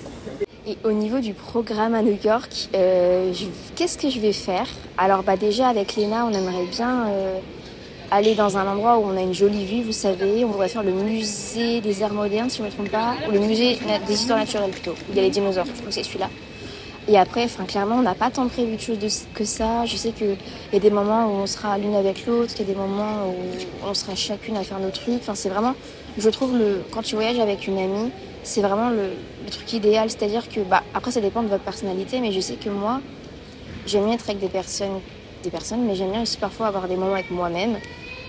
Et 0.69 0.79
au 0.85 0.93
niveau 0.93 1.19
du 1.19 1.35
programme 1.35 1.95
à 1.95 2.03
New 2.03 2.17
York, 2.23 2.69
qu'est-ce 2.73 3.99
que 3.99 4.09
je 4.09 4.21
vais 4.21 4.33
faire? 4.33 4.69
Alors 4.97 5.25
bah 5.25 5.37
déjà 5.37 5.67
avec 5.67 5.97
Léna, 5.97 6.27
on 6.27 6.33
aimerait 6.33 6.67
bien 6.71 7.07
aller 8.11 8.35
dans 8.35 8.57
un 8.57 8.67
endroit 8.67 8.99
où 8.99 9.05
on 9.05 9.17
a 9.17 9.21
une 9.21 9.35
jolie 9.35 9.65
vue, 9.65 9.83
vous 9.83 9.93
savez. 9.93 10.45
On 10.45 10.49
voudrait 10.49 10.69
faire 10.69 10.83
le 10.83 10.93
musée 10.93 11.81
des 11.81 12.03
arts 12.03 12.13
modernes, 12.13 12.51
si 12.51 12.59
je 12.59 12.63
ne 12.63 12.69
me 12.69 12.73
trompe 12.73 12.91
pas, 12.91 13.15
ou 13.29 13.33
le 13.33 13.41
musée 13.41 13.79
des 14.07 14.15
histoires 14.15 14.39
naturelles 14.39 14.71
plutôt. 14.71 14.95
Il 15.11 15.17
y 15.17 15.19
a 15.19 15.23
les 15.23 15.31
dinosaures, 15.31 15.67
je 15.67 15.73
crois 15.73 15.87
que 15.87 15.95
c'est 15.95 16.03
celui-là. 16.03 16.31
Et 17.09 17.17
après, 17.17 17.45
enfin 17.45 17.65
clairement, 17.65 17.97
on 17.97 18.03
n'a 18.03 18.15
pas 18.15 18.31
tant 18.31 18.49
prévu 18.49 18.77
de 18.77 18.81
choses 18.81 18.99
que 19.33 19.45
ça. 19.45 19.85
Je 19.87 19.97
sais 19.97 20.11
qu'il 20.11 20.37
y 20.73 20.77
a 20.77 20.81
des 20.81 20.91
moments 20.91 21.27
où 21.27 21.31
on 21.43 21.47
sera 21.47 21.79
l'une 21.79 21.95
avec 21.95 22.27
l'autre, 22.27 22.53
il 22.57 22.67
y 22.67 22.71
a 22.71 22.73
des 22.73 22.79
moments 22.79 23.29
où 23.29 23.89
on 23.89 23.95
sera 23.95 24.17
chacune 24.17 24.57
à 24.57 24.65
faire 24.65 24.81
nos 24.81 24.91
trucs. 24.91 25.21
Enfin, 25.21 25.37
c'est 25.37 25.49
vraiment, 25.49 25.75
je 26.19 26.29
trouve, 26.31 26.57
le, 26.57 26.83
quand 26.91 27.03
tu 27.03 27.15
voyages 27.15 27.39
avec 27.39 27.69
une 27.69 27.79
amie, 27.79 28.11
c'est 28.43 28.61
vraiment 28.61 28.91
le, 28.91 29.11
le 29.45 29.51
truc 29.51 29.73
idéal. 29.73 30.11
C'est-à-dire 30.11 30.49
que, 30.49 30.61
bah, 30.61 30.83
après, 30.95 31.13
ça 31.13 31.21
dépend 31.21 31.43
de 31.43 31.49
votre 31.49 31.63
personnalité, 31.63 32.19
mais 32.19 32.33
je 32.33 32.41
sais 32.41 32.55
que 32.55 32.71
moi, 32.71 33.01
j'aime 33.87 34.05
bien 34.05 34.15
être 34.15 34.29
avec 34.29 34.41
des 34.41 34.49
personnes, 34.49 35.01
des 35.43 35.51
personnes, 35.51 35.85
mais 35.87 35.95
j'aime 35.95 36.11
bien 36.11 36.23
aussi 36.23 36.37
parfois 36.39 36.67
avoir 36.69 36.89
des 36.89 36.97
moments 36.97 37.15
avec 37.15 37.31
moi-même. 37.31 37.77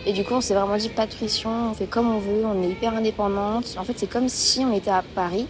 Et 0.06 0.14
du 0.14 0.24
coup, 0.24 0.36
on 0.36 0.42
s'est 0.42 0.54
vraiment 0.54 0.78
dit 0.78 0.90
pas 0.90 1.06
de 1.06 1.14
pression, 1.14 1.50
on 1.72 1.74
fait 1.74 1.86
comme 1.88 2.10
on 2.16 2.20
veut, 2.20 2.46
on 2.46 2.64
est 2.64 2.70
hyper 2.70 2.94
indépendante. 2.96 3.76
En 3.78 3.84
fait, 3.84 3.94
c'est 3.98 4.10
comme 4.10 4.30
si 4.30 4.60
on 4.60 4.74
était 4.74 4.92
à 4.92 5.04
Paris. 5.16 5.48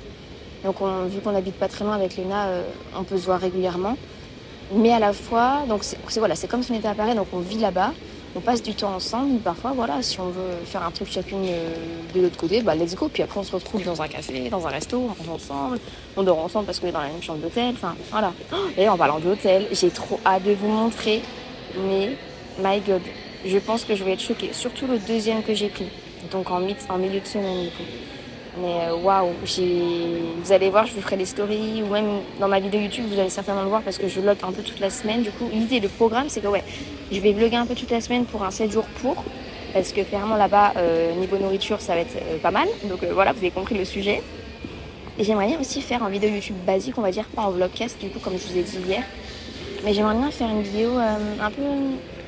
Donc, 0.64 0.82
on- 0.82 1.06
vu 1.06 1.20
qu'on 1.20 1.36
habite 1.36 1.56
pas 1.56 1.68
très 1.68 1.86
loin 1.86 1.94
avec 1.96 2.16
Léna, 2.18 2.46
euh, 2.48 2.64
on 2.98 3.04
peut 3.04 3.18
se 3.18 3.26
voir 3.26 3.40
régulièrement. 3.40 3.96
Mais 4.74 4.92
à 4.92 5.00
la 5.00 5.14
fois, 5.14 5.60
donc 5.70 5.84
c'est 5.84 6.20
voilà, 6.20 6.36
comme 6.50 6.64
si 6.64 6.72
on 6.72 6.76
était 6.76 6.88
à 6.88 6.94
Paris, 6.96 7.16
donc 7.16 7.28
on 7.32 7.40
vit 7.40 7.60
là-bas, 7.60 7.94
on 8.36 8.42
passe 8.42 8.62
du 8.62 8.74
temps 8.74 8.94
ensemble. 8.96 9.40
Parfois, 9.40 9.72
voilà, 9.76 10.02
si 10.02 10.20
on 10.20 10.26
veut 10.30 10.58
faire 10.66 10.84
un 10.84 10.92
truc 10.92 11.10
chacune 11.10 11.46
euh, 11.48 11.70
de 12.14 12.22
l'autre 12.22 12.38
côté, 12.38 12.62
bah 12.62 12.76
let's 12.76 12.96
go. 12.96 13.08
Puis 13.14 13.24
après, 13.24 13.40
on 13.40 13.44
se 13.44 13.52
retrouve 13.54 13.84
dans 13.86 14.02
un 14.02 14.08
café, 14.08 14.50
dans 14.50 14.66
un 14.68 14.70
resto, 14.72 14.98
on 14.98 15.08
mange 15.24 15.30
ensemble, 15.42 15.80
on 16.18 16.24
dort 16.24 16.40
ensemble 16.40 16.66
parce 16.66 16.80
qu'on 16.80 16.88
est 16.88 16.92
dans 16.92 17.00
la 17.02 17.08
même 17.10 17.22
chambre 17.22 17.40
d'hôtel. 17.40 17.74
Enfin, 17.76 17.96
voilà. 18.12 18.34
Et 18.78 18.90
en 18.90 18.98
parlant 18.98 19.20
d'hôtel, 19.20 19.68
j'ai 19.72 19.90
trop 19.90 20.20
hâte 20.26 20.44
de 20.44 20.52
vous 20.54 20.68
montrer. 20.68 21.22
Mais, 21.76 22.12
my 22.60 22.80
God, 22.82 23.02
je 23.46 23.58
pense 23.58 23.84
que 23.84 23.96
je 23.96 24.04
vais 24.04 24.14
être 24.14 24.22
choquée. 24.22 24.50
Surtout 24.52 24.88
le 24.88 25.00
deuxième 25.00 25.44
que 25.44 25.54
j'ai 25.54 25.70
pris. 25.70 25.88
Donc 26.32 26.50
en, 26.50 26.56
en 26.90 26.98
milieu 26.98 27.20
de 27.20 27.26
semaine, 27.28 27.64
du 27.66 27.70
coup. 27.70 27.84
Mais 28.60 28.88
euh, 28.90 28.96
waouh, 28.96 29.30
j'ai- 29.46 30.18
vous 30.44 30.52
allez 30.52 30.70
voir, 30.72 30.88
je 30.88 30.94
vous 30.94 31.02
ferai 31.02 31.16
des 31.16 31.26
stories 31.28 31.84
ou 31.84 31.94
même 31.94 32.22
dans 32.40 32.48
ma 32.48 32.60
vidéo 32.60 32.82
YouTube, 32.82 33.06
vous 33.08 33.20
allez 33.20 33.30
certainement 33.30 33.62
le 33.62 33.70
voir 33.70 33.84
parce 33.84 34.00
que 34.00 34.08
je 34.08 34.20
vlog 34.20 34.38
un 34.42 34.52
peu 34.52 34.64
toute 34.64 34.80
la 34.80 34.90
semaine. 34.90 35.22
Du 35.22 35.30
coup, 35.30 35.48
l'idée, 35.54 35.80
le 35.80 35.88
programme, 35.90 36.28
c'est 36.30 36.42
que 36.42 36.48
ouais, 36.48 36.64
je 37.12 37.20
vais 37.20 37.34
vlogger 37.34 37.56
un 37.58 37.68
peu 37.68 37.76
toute 37.76 37.92
la 37.92 38.02
semaine 38.02 38.26
pour 38.26 38.44
un 38.44 38.50
7 38.52 38.72
jours 38.72 38.86
pour. 39.02 39.24
Parce 39.74 39.92
que 39.92 40.02
clairement 40.02 40.38
là-bas, 40.38 40.74
euh, 40.78 41.14
niveau 41.14 41.38
nourriture, 41.38 41.80
ça 41.82 41.94
va 41.94 42.02
être 42.02 42.16
euh, 42.16 42.38
pas 42.40 42.50
mal. 42.52 42.68
Donc 42.86 43.04
voilà, 43.14 43.32
vous 43.34 43.38
avez 43.40 43.52
compris 43.52 43.78
le 43.78 43.86
sujet. 43.86 44.24
Et 45.20 45.24
j'aimerais 45.24 45.48
bien 45.48 45.60
aussi 45.60 45.82
faire 45.82 46.02
en 46.02 46.10
vidéo 46.10 46.30
YouTube 46.32 46.56
basique, 46.66 46.98
on 46.98 47.02
va 47.02 47.12
dire, 47.12 47.26
pas 47.26 47.44
en 47.44 47.52
vlogcast, 47.52 48.00
du 48.00 48.10
coup, 48.10 48.20
comme 48.20 48.34
je 48.40 48.48
vous 48.52 48.58
ai 48.58 48.64
dit 48.64 48.78
hier. 48.88 49.04
Mais 49.84 49.94
j'aimerais 49.94 50.16
bien 50.16 50.32
faire 50.32 50.50
une 50.50 50.62
vidéo 50.62 50.98
euh, 50.98 51.16
un 51.42 51.52
peu. 51.52 51.62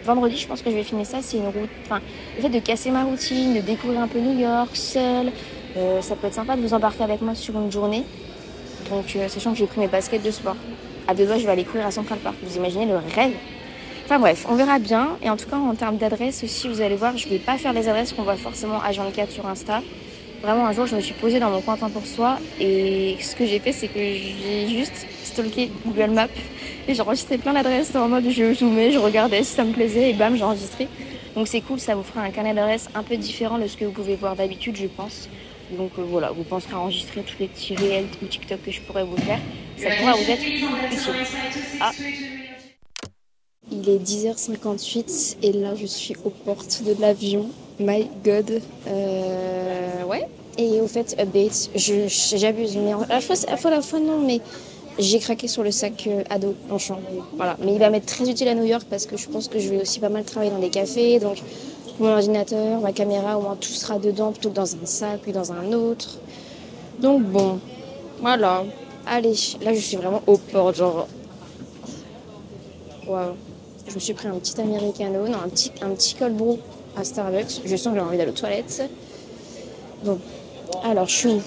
Vendredi, 0.05 0.37
je 0.37 0.47
pense 0.47 0.61
que 0.61 0.71
je 0.71 0.75
vais 0.75 0.83
filmer 0.83 1.03
ça. 1.05 1.17
C'est 1.21 1.37
une 1.37 1.45
route. 1.47 1.69
Enfin, 1.85 1.99
le 2.37 2.41
fait 2.41 2.49
de 2.49 2.59
casser 2.59 2.89
ma 2.89 3.03
routine, 3.03 3.55
de 3.55 3.59
découvrir 3.61 4.01
un 4.01 4.07
peu 4.07 4.19
New 4.19 4.39
York 4.39 4.69
seule. 4.75 5.31
euh, 5.77 6.01
ça 6.01 6.15
peut 6.15 6.27
être 6.27 6.33
sympa 6.33 6.55
de 6.55 6.61
vous 6.61 6.73
embarquer 6.73 7.03
avec 7.03 7.21
moi 7.21 7.35
sur 7.35 7.55
une 7.59 7.71
journée. 7.71 8.03
Donc, 8.89 9.05
euh, 9.15 9.27
sachant 9.27 9.51
que 9.51 9.57
j'ai 9.57 9.67
pris 9.67 9.79
mes 9.79 9.87
baskets 9.87 10.23
de 10.23 10.31
sport. 10.31 10.55
À 11.07 11.13
deux 11.13 11.25
doigts, 11.25 11.37
je 11.37 11.45
vais 11.45 11.51
aller 11.51 11.63
courir 11.65 11.85
à 11.85 11.91
Central 11.91 12.19
Park. 12.19 12.35
Vous 12.43 12.55
imaginez 12.57 12.85
le 12.85 12.95
rêve? 13.15 13.33
Enfin 14.05 14.19
bref, 14.19 14.45
on 14.49 14.55
verra 14.55 14.79
bien. 14.79 15.09
Et 15.21 15.29
en 15.29 15.37
tout 15.37 15.47
cas, 15.47 15.57
en 15.57 15.75
termes 15.75 15.97
d'adresse 15.97 16.43
aussi, 16.43 16.67
vous 16.67 16.81
allez 16.81 16.95
voir, 16.95 17.15
je 17.17 17.27
vais 17.29 17.37
pas 17.37 17.57
faire 17.57 17.73
les 17.73 17.87
adresses 17.87 18.13
qu'on 18.13 18.23
voit 18.23 18.37
forcément 18.37 18.81
à 18.81 18.91
24 18.91 19.29
sur 19.31 19.45
Insta. 19.45 19.81
Vraiment, 20.41 20.65
un 20.65 20.71
jour, 20.71 20.87
je 20.87 20.95
me 20.95 21.01
suis 21.01 21.13
posée 21.13 21.39
dans 21.39 21.49
mon 21.49 21.61
coin 21.61 21.75
pour 21.75 22.05
soi. 22.05 22.39
Et 22.59 23.17
ce 23.19 23.35
que 23.35 23.45
j'ai 23.45 23.59
fait, 23.59 23.73
c'est 23.73 23.87
que 23.87 23.99
j'ai 23.99 24.67
juste 24.67 25.05
stalké 25.23 25.69
Google 25.85 26.11
Maps. 26.11 26.27
Et 26.89 26.95
j'ai 26.95 27.01
enregistré 27.01 27.37
plein 27.37 27.53
d'adresses 27.53 27.95
en 27.95 28.09
mode 28.09 28.27
je 28.31 28.51
zoomais, 28.51 28.89
je 28.91 28.97
regardais 28.97 29.43
si 29.43 29.53
ça 29.53 29.63
me 29.63 29.71
plaisait 29.71 30.09
et 30.09 30.13
bam, 30.13 30.35
j'ai 30.35 30.43
enregistré. 30.43 30.87
Donc 31.35 31.47
c'est 31.47 31.61
cool, 31.61 31.79
ça 31.79 31.93
vous 31.93 32.01
fera 32.01 32.21
un 32.21 32.31
carnet 32.31 32.51
d'adresses 32.55 32.87
un 32.95 33.03
peu 33.03 33.15
différent 33.15 33.59
de 33.59 33.67
ce 33.67 33.77
que 33.77 33.85
vous 33.85 33.91
pouvez 33.91 34.15
voir 34.15 34.35
d'habitude, 34.35 34.75
je 34.75 34.87
pense. 34.87 35.29
Donc 35.77 35.91
euh, 35.99 36.01
voilà, 36.09 36.31
vous 36.31 36.41
penserez 36.41 36.73
à 36.73 36.79
enregistrer 36.79 37.21
tous 37.21 37.35
les 37.39 37.47
petits 37.47 37.75
réels 37.75 38.07
ou 38.23 38.25
TikTok 38.25 38.63
que 38.63 38.71
je 38.71 38.81
pourrais 38.81 39.03
vous 39.03 39.17
faire. 39.17 39.37
Ça 39.77 39.89
pourra 39.99 40.13
vous 40.13 40.31
être 40.31 40.41
utile. 40.41 40.65
Ah. 41.79 41.91
Il 43.71 43.87
est 43.87 43.99
10h58 43.99 45.37
et 45.43 45.51
là 45.51 45.75
je 45.75 45.85
suis 45.85 46.15
aux 46.25 46.31
portes 46.31 46.81
de 46.83 46.99
l'avion. 46.99 47.51
My 47.79 48.07
God. 48.25 48.63
Euh, 48.87 50.03
ouais. 50.05 50.27
Et 50.57 50.81
au 50.81 50.87
fait, 50.87 51.15
update, 51.19 51.69
je- 51.75 52.07
j'abuse, 52.35 52.75
mais 52.75 52.93
à 52.93 52.97
la 53.07 53.21
fois, 53.21 53.35
à 53.47 53.69
la 53.69 53.81
fois 53.81 53.99
non, 53.99 54.19
mais 54.25 54.41
j'ai 54.99 55.19
craqué 55.19 55.47
sur 55.47 55.63
le 55.63 55.71
sac 55.71 56.07
euh, 56.07 56.23
ado 56.29 56.55
Longchamp. 56.69 56.99
Voilà. 57.35 57.57
Mais 57.63 57.73
il 57.73 57.79
va 57.79 57.89
m'être 57.89 58.05
très 58.05 58.29
utile 58.29 58.49
à 58.49 58.53
New 58.53 58.65
York 58.65 58.85
parce 58.89 59.05
que 59.05 59.17
je 59.17 59.27
pense 59.29 59.47
que 59.47 59.57
je 59.57 59.69
vais 59.69 59.81
aussi 59.81 59.99
pas 59.99 60.09
mal 60.09 60.23
travailler 60.25 60.51
dans 60.51 60.59
des 60.59 60.69
cafés. 60.69 61.19
Donc 61.19 61.41
mon 61.99 62.09
ordinateur, 62.09 62.81
ma 62.81 62.91
caméra, 62.91 63.37
au 63.37 63.41
moins 63.41 63.55
tout 63.55 63.69
sera 63.69 63.97
dedans 63.97 64.31
plutôt 64.31 64.49
que 64.49 64.55
dans 64.55 64.75
un 64.75 64.85
sac 64.85 65.21
puis 65.21 65.31
dans 65.31 65.51
un 65.51 65.71
autre. 65.71 66.19
Donc 66.99 67.23
bon, 67.23 67.59
voilà. 68.19 68.65
Allez, 69.07 69.33
là 69.61 69.73
je 69.73 69.79
suis 69.79 69.97
vraiment 69.97 70.21
aux 70.27 70.37
portes, 70.37 70.75
genre. 70.75 71.07
Waouh. 73.07 73.33
Je 73.87 73.95
me 73.95 73.99
suis 73.99 74.13
pris 74.13 74.27
un 74.27 74.35
petit 74.35 74.59
americano, 74.61 75.27
non, 75.27 75.39
un 75.43 75.49
petit, 75.49 75.71
un 75.81 75.89
petit 75.89 76.13
cold 76.13 76.35
brew 76.35 76.59
à 76.95 77.03
Starbucks. 77.03 77.61
Je 77.65 77.75
sens 77.75 77.93
que 77.93 77.99
j'ai 77.99 78.05
envie 78.05 78.17
d'aller 78.17 78.29
aux 78.29 78.35
toilettes. 78.35 78.83
Bon, 80.03 80.19
alors 80.83 81.07
je 81.07 81.15
suis 81.15 81.29
où? 81.29 81.41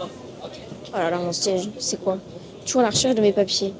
Oh 0.00 0.98
là 0.98 1.10
là, 1.10 1.18
mon 1.18 1.32
siège, 1.32 1.70
c'est 1.78 2.02
quoi? 2.02 2.18
Toujours 2.64 2.80
à 2.80 2.84
la 2.84 2.90
recherche 2.90 3.14
de 3.14 3.20
mes 3.20 3.32
papiers. 3.32 3.72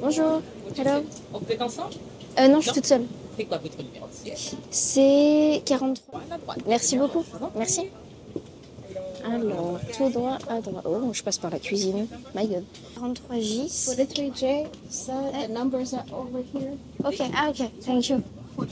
Bonjour. 0.00 0.42
Hello. 0.76 1.04
On 1.32 1.40
fait 1.40 1.60
ensemble 1.60 1.94
Euh, 2.38 2.48
non, 2.48 2.60
je 2.60 2.66
suis 2.66 2.72
toute 2.74 2.86
seule. 2.86 3.04
C'est 3.36 3.44
quoi 3.44 3.58
votre 3.58 3.76
numéro 3.78 4.06
de 4.06 4.12
siège? 4.12 4.52
C'est 4.70 5.62
43. 5.64 6.20
Merci 6.66 6.96
beaucoup. 6.96 7.24
Merci. 7.56 7.82
Alors, 9.24 9.78
tout 9.96 10.08
droit 10.10 10.38
à 10.48 10.60
droite. 10.60 10.84
Oh, 10.84 11.10
je 11.12 11.22
passe 11.22 11.38
par 11.38 11.50
la 11.50 11.58
cuisine. 11.58 12.06
My 12.34 12.46
God. 12.48 12.64
43J. 13.00 13.68
For 13.84 13.94
the 13.96 14.08
3J, 14.08 14.66
so 14.90 15.12
the 15.32 15.48
numbers 15.50 15.94
are 15.94 16.04
over 16.12 16.42
here. 16.52 16.72
Ok, 17.04 17.20
ah 17.36 17.50
ok, 17.50 17.70
thank 17.84 18.08
you. 18.08 18.20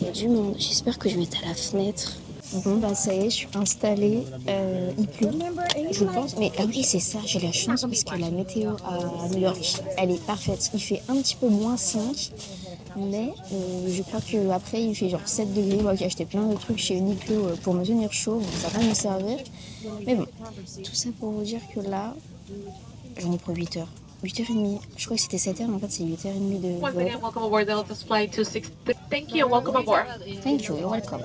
Il 0.01 0.07
y 0.07 0.09
a 0.09 0.12
du 0.12 0.29
monde. 0.29 0.55
J'espère 0.59 0.99
que 0.99 1.09
je 1.09 1.16
vais 1.16 1.23
être 1.23 1.42
à 1.44 1.49
la 1.49 1.55
fenêtre. 1.55 2.14
Bon, 2.53 2.79
bah 2.79 2.95
ça 2.95 3.15
y 3.15 3.19
est, 3.19 3.31
je 3.31 3.37
suis 3.37 3.49
installée. 3.55 4.25
Euh, 4.49 4.91
il 4.99 5.07
pleut, 5.07 5.31
je 5.93 6.05
pense. 6.05 6.37
Mais 6.37 6.51
ah 6.59 6.63
oui, 6.67 6.83
c'est 6.83 6.99
ça, 6.99 7.19
j'ai 7.25 7.39
la 7.39 7.53
chance 7.53 7.83
parce 7.83 8.05
que 8.05 8.17
la 8.17 8.31
météo 8.31 8.73
à 8.85 9.29
New 9.29 9.39
York, 9.39 9.83
elle 9.97 10.11
est 10.11 10.27
parfaite. 10.27 10.71
Il 10.75 10.81
fait 10.81 11.01
un 11.09 11.17
petit 11.17 11.37
peu 11.37 11.49
moins 11.49 11.77
5, 11.77 12.33
mais 12.97 13.33
euh, 13.53 13.89
je 13.89 14.03
crois 14.03 14.21
qu'après, 14.21 14.83
il 14.83 14.95
fait 14.97 15.09
genre 15.09 15.27
7 15.27 15.55
degrés. 15.55 15.83
Moi, 15.83 15.95
j'ai 15.95 16.07
acheté 16.07 16.25
plein 16.25 16.47
de 16.47 16.57
trucs 16.57 16.79
chez 16.79 16.97
Uniqlo 16.97 17.35
euh, 17.47 17.57
pour 17.63 17.75
me 17.75 17.85
tenir 17.85 18.13
chaud, 18.13 18.41
donc 18.41 18.53
ça 18.61 18.69
va 18.69 18.85
me 18.85 18.95
servir. 18.95 19.39
Mais 20.07 20.17
bon, 20.17 20.27
tout 20.83 20.95
ça 20.95 21.11
pour 21.19 21.31
vous 21.31 21.43
dire 21.43 21.61
que 21.73 21.81
là, 21.81 22.15
j'en 23.19 23.33
ai 23.33 23.39
pour 23.39 23.55
8 23.55 23.77
heures. 23.77 23.89
8h30. 24.22 24.80
Je 24.98 25.04
crois 25.06 25.16
que 25.16 25.22
c'était 25.22 25.38
7h, 25.38 25.66
mais 25.66 25.76
en 25.76 25.78
fait, 25.78 25.90
c'est 25.90 26.02
8h30 26.04 26.61
de 26.61 26.68
Once 26.83 26.92
vol. 26.92 27.02
again, 27.02 27.18
welcome 27.22 27.42
aboard 27.44 27.66
Delta's 27.66 28.02
flight 28.02 28.35
26. 28.35 28.70
Thank 29.11 29.35
you, 29.35 29.48
welcome 29.48 29.76
aboard. 29.76 30.06
Thank 30.42 30.64
you, 30.64 30.76
you're 30.76 30.90
welcome. 30.90 31.22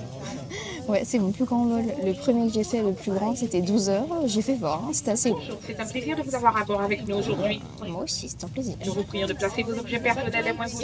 Ouais, 0.88 1.02
c'est 1.04 1.18
mon 1.18 1.30
plus 1.30 1.44
grand 1.44 1.66
vol. 1.66 1.84
Le 2.04 2.14
premier 2.14 2.46
que 2.48 2.54
j'ai 2.54 2.64
fait, 2.64 2.82
le 2.82 2.92
plus 2.92 3.12
grand, 3.12 3.36
c'était 3.36 3.60
12 3.60 3.90
heures. 3.90 4.06
J'ai 4.26 4.40
fait 4.40 4.56
fort, 4.56 4.84
hein, 4.86 4.92
c'était 4.92 5.10
assez 5.10 5.30
long. 5.30 5.40
C'est 5.66 5.78
un 5.78 5.86
plaisir 5.86 6.16
de 6.16 6.22
vous 6.22 6.34
avoir 6.34 6.56
à 6.56 6.64
bord 6.64 6.80
avec 6.80 7.06
nous 7.06 7.16
aujourd'hui. 7.16 7.60
Moi 7.86 8.02
aussi, 8.04 8.28
c'est 8.28 8.42
un 8.44 8.48
plaisir. 8.48 8.76
Nous 8.86 8.92
vous 8.94 9.04
prions 9.04 9.26
de 9.26 9.34
placer 9.34 9.62
vos 9.62 9.78
objets 9.78 10.00
personnels 10.00 10.46
et 10.46 10.52
moins 10.54 10.66
vous. 10.66 10.80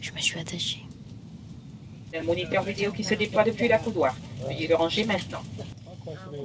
Je 0.00 0.12
me 0.12 0.18
suis 0.18 0.40
attachée. 0.40 0.84
Un 2.16 2.22
moniteur 2.22 2.62
vidéo 2.62 2.90
qui 2.92 3.04
se 3.04 3.12
déploie 3.14 3.44
depuis 3.44 3.68
la 3.68 3.78
couloir. 3.78 4.14
Veuillez 4.46 4.66
le 4.66 4.76
ranger 4.76 5.04
maintenant. 5.04 5.42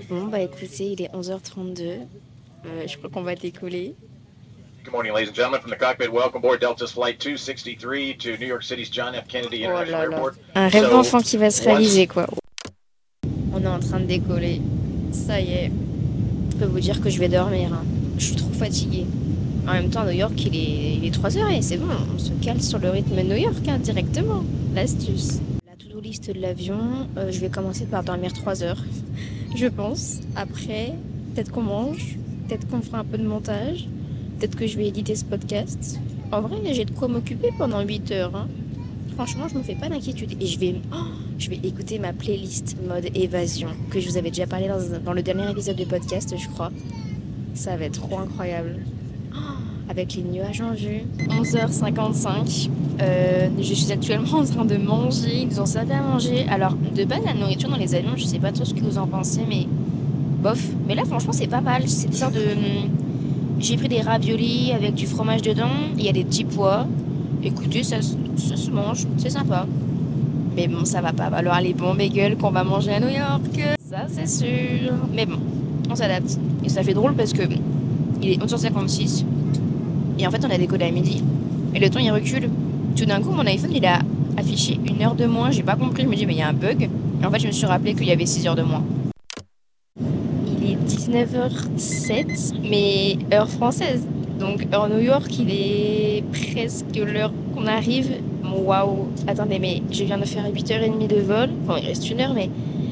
Bon, 0.10 0.26
bah 0.28 0.40
écoutez, 0.42 0.92
il 0.94 1.02
est 1.02 1.10
11h32. 1.14 1.82
Euh, 2.66 2.88
je 2.88 2.98
crois 2.98 3.10
qu'on 3.10 3.22
va 3.24 3.36
décoller. 3.36 3.96
Good 4.84 4.92
morning, 4.92 5.14
ladies 5.14 5.30
and 5.30 5.36
gentlemen, 5.36 5.62
from 5.62 5.72
the 5.72 5.78
cockpit. 5.78 6.10
Welcome 6.12 6.38
aboard 6.40 6.60
Delta's 6.60 6.92
Flight 6.92 7.18
263 7.20 8.16
to 8.18 8.38
New 8.38 8.48
York 8.48 8.64
City's 8.64 8.90
John 8.92 9.14
F. 9.16 9.28
Kennedy 9.28 9.64
Oh 9.66 9.70
International 9.70 9.92
là 9.92 10.06
là. 10.10 10.16
Airport. 10.18 10.34
Un 10.56 10.68
rêve 10.68 10.90
d'enfant 10.90 11.20
qui 11.22 11.38
va 11.38 11.50
se 11.52 11.64
réaliser, 11.64 12.08
quoi. 12.08 12.28
On 13.54 13.62
est 13.64 13.68
en 13.68 13.80
train 13.80 14.00
de 14.00 14.06
décoller. 14.06 14.62
Ça 15.12 15.40
y 15.40 15.52
est. 15.54 15.72
Je 16.52 16.58
peux 16.58 16.66
vous 16.66 16.80
dire 16.80 17.00
que 17.02 17.10
je 17.10 17.20
vais 17.20 17.30
dormir. 17.30 17.72
hein. 17.74 17.84
Je 18.18 18.26
suis 18.26 18.36
trop 18.36 18.52
fatiguée. 18.52 19.06
En 19.68 19.74
même 19.74 19.90
temps, 19.90 20.02
à 20.02 20.06
New 20.06 20.18
York, 20.20 20.34
il 20.46 20.56
est, 20.56 20.96
il 20.98 21.06
est 21.06 21.16
3h 21.18 21.58
et 21.58 21.62
c'est 21.62 21.78
bon, 21.78 21.88
on 22.14 22.20
se 22.20 22.32
cale 22.44 22.62
sur 22.62 22.80
le 22.80 22.90
rythme 22.90 23.16
New 23.22 23.38
York 23.38 23.66
hein, 23.70 23.78
directement. 23.80 24.44
L'astuce. 24.76 25.40
La 25.66 25.76
to-do 25.78 26.02
list 26.02 26.30
de 26.30 26.40
l'avion, 26.40 27.08
euh, 27.18 27.32
je 27.32 27.40
vais 27.40 27.48
commencer 27.50 27.86
par 27.86 28.04
dormir 28.04 28.34
3 28.34 28.62
heures, 28.64 28.84
je 29.56 29.68
pense. 29.68 30.20
Après, 30.36 30.94
peut-être 31.34 31.52
qu'on 31.52 31.62
mange, 31.62 32.18
peut-être 32.48 32.68
qu'on 32.68 32.82
fera 32.82 33.00
un 33.00 33.04
peu 33.04 33.18
de 33.18 33.28
montage, 33.28 33.88
peut-être 34.40 34.56
que 34.56 34.68
je 34.68 34.78
vais 34.78 34.88
éditer 34.88 35.16
ce 35.16 35.26
podcast. 35.26 36.00
En 36.32 36.42
vrai, 36.42 36.58
j'ai 36.74 36.86
de 36.86 36.92
quoi 36.92 37.08
m'occuper 37.08 37.50
pendant 37.58 37.82
8 37.82 38.12
heures. 38.12 38.36
hein. 38.36 38.48
Franchement, 39.16 39.48
je 39.48 39.56
me 39.58 39.64
fais 39.64 39.76
pas 39.76 39.90
d'inquiétude. 39.90 40.36
Et 40.42 40.48
je 40.48 40.60
vais, 40.60 40.76
oh, 40.92 40.96
je 41.38 41.50
vais 41.50 41.60
écouter 41.64 42.00
ma 42.00 42.14
playlist 42.14 42.76
mode 42.88 43.10
évasion, 43.16 43.70
que 43.92 44.00
je 44.00 44.10
vous 44.10 44.18
avais 44.18 44.30
déjà 44.30 44.48
parlé 44.48 44.68
dans, 44.68 44.80
dans 45.04 45.14
le 45.14 45.22
dernier 45.22 45.50
épisode 45.52 45.76
du 45.76 45.86
podcast, 45.86 46.34
je 46.38 46.48
crois. 46.50 46.72
Ça 47.54 47.78
va 47.78 47.86
être 47.86 48.02
trop 48.02 48.18
incroyable. 48.18 48.80
Avec 49.96 50.16
les 50.16 50.24
nuages 50.24 50.60
en 50.62 50.74
vue. 50.74 51.04
11h55. 51.30 52.70
Euh, 53.02 53.48
je 53.60 53.74
suis 53.76 53.92
actuellement 53.92 54.40
en 54.40 54.44
train 54.44 54.66
de 54.66 54.76
manger. 54.76 55.46
Ils 55.50 55.62
ont 55.62 55.68
servi 55.68 55.92
à 55.94 56.02
manger. 56.02 56.46
Alors, 56.50 56.74
de 56.96 57.04
base, 57.06 57.20
la 57.24 57.36
nourriture 57.36 57.70
dans 57.70 57.78
les 57.78 57.94
avions, 57.94 58.14
je 58.16 58.24
sais 58.26 58.40
pas 58.40 58.52
trop 58.52 58.66
ce 58.66 58.74
que 58.74 58.80
vous 58.80 58.98
en 58.98 59.06
pensez, 59.06 59.42
mais 59.48 59.68
bof. 60.42 60.60
Mais 60.88 60.96
là, 60.96 61.04
franchement, 61.06 61.32
c'est 61.32 61.46
pas 61.48 61.62
mal. 61.62 61.84
C'est 61.88 62.08
des 62.10 62.16
sortes 62.18 62.34
de. 62.34 62.40
hum, 62.40 62.90
J'ai 63.60 63.78
pris 63.78 63.88
des 63.88 64.02
raviolis 64.02 64.72
avec 64.74 64.96
du 64.96 65.06
fromage 65.06 65.44
dedans. 65.44 65.70
Il 65.96 66.04
y 66.04 66.10
a 66.10 66.12
des 66.12 66.24
petits 66.24 66.44
pois. 66.46 66.88
Écoutez, 67.44 67.84
ça, 67.84 67.98
ça 68.36 68.56
se 68.56 68.72
mange. 68.72 69.06
C'est 69.18 69.30
sympa. 69.30 69.68
Mais 70.56 70.68
bon, 70.68 70.86
ça 70.86 71.02
va 71.02 71.14
pas 71.14 71.30
valoir 71.30 71.62
les 71.62 71.74
bons 71.76 71.94
bagels 71.94 72.36
qu'on 72.38 72.50
va 72.52 72.64
manger 72.64 72.94
à 72.94 73.00
New 73.00 73.10
York. 73.10 73.78
Ça, 73.88 74.08
c'est 74.08 74.28
sûr. 74.28 74.92
Mais 75.16 75.28
bon, 75.28 75.38
on 75.88 75.96
s'adapte. 75.96 76.40
Et 76.66 76.70
ça 76.70 76.82
fait 76.82 76.94
drôle 76.96 77.14
parce 77.14 77.32
que 77.34 77.44
il 78.24 78.30
est 78.32 78.38
11h56. 78.44 79.24
Et 80.24 80.28
en 80.28 80.32
fait, 80.32 80.46
on 80.46 80.50
a 80.50 80.58
décollé 80.58 80.86
à 80.86 80.92
midi. 80.92 81.22
Et 81.76 81.80
le 81.80 81.90
temps, 81.90 82.00
il 82.00 82.10
recule. 82.10 82.50
Tout 82.96 83.04
d'un 83.04 83.22
coup, 83.22 83.32
mon 83.32 83.46
iPhone, 83.46 83.72
il 83.76 83.86
a 83.86 84.00
affiché 84.38 84.80
une 84.88 85.04
heure 85.04 85.16
de 85.16 85.26
moins. 85.26 85.52
J'ai 85.52 85.64
pas 85.64 85.76
compris. 85.76 86.04
Je 86.04 86.08
me 86.08 86.16
dis, 86.16 86.26
mais 86.26 86.36
il 86.36 86.40
y 86.40 86.42
a 86.42 86.48
un 86.48 86.54
bug. 86.54 86.90
Et 87.22 87.26
en 87.26 87.30
fait, 87.30 87.40
je 87.40 87.48
me 87.48 87.52
suis 87.52 87.66
rappelé 87.66 87.94
qu'il 87.94 88.08
y 88.08 88.12
avait 88.12 88.26
6 88.26 88.48
heures 88.48 88.56
de 88.56 88.62
moins. 88.62 88.86
Il 90.48 90.72
est 90.72 90.78
19h07, 90.88 92.54
mais 92.70 93.18
heure 93.34 93.50
française. 93.50 94.08
Donc, 94.40 94.66
heure 94.74 94.88
New 94.88 95.02
York, 95.02 95.28
il 95.40 95.52
est 95.52 96.24
presque 96.32 96.96
l'heure 96.96 97.34
qu'on 97.54 97.68
arrive. 97.68 98.12
Waouh! 98.46 99.08
Attendez, 99.28 99.60
mais 99.60 99.82
je 99.92 100.06
viens 100.06 100.18
de 100.18 100.26
faire 100.26 100.46
8h30 100.50 101.06
de 101.06 101.20
vol. 101.20 101.50
Bon, 101.68 101.76
il 101.76 101.86
reste 101.86 102.10
une 102.10 102.22
heure, 102.22 102.34
mais 102.34 102.50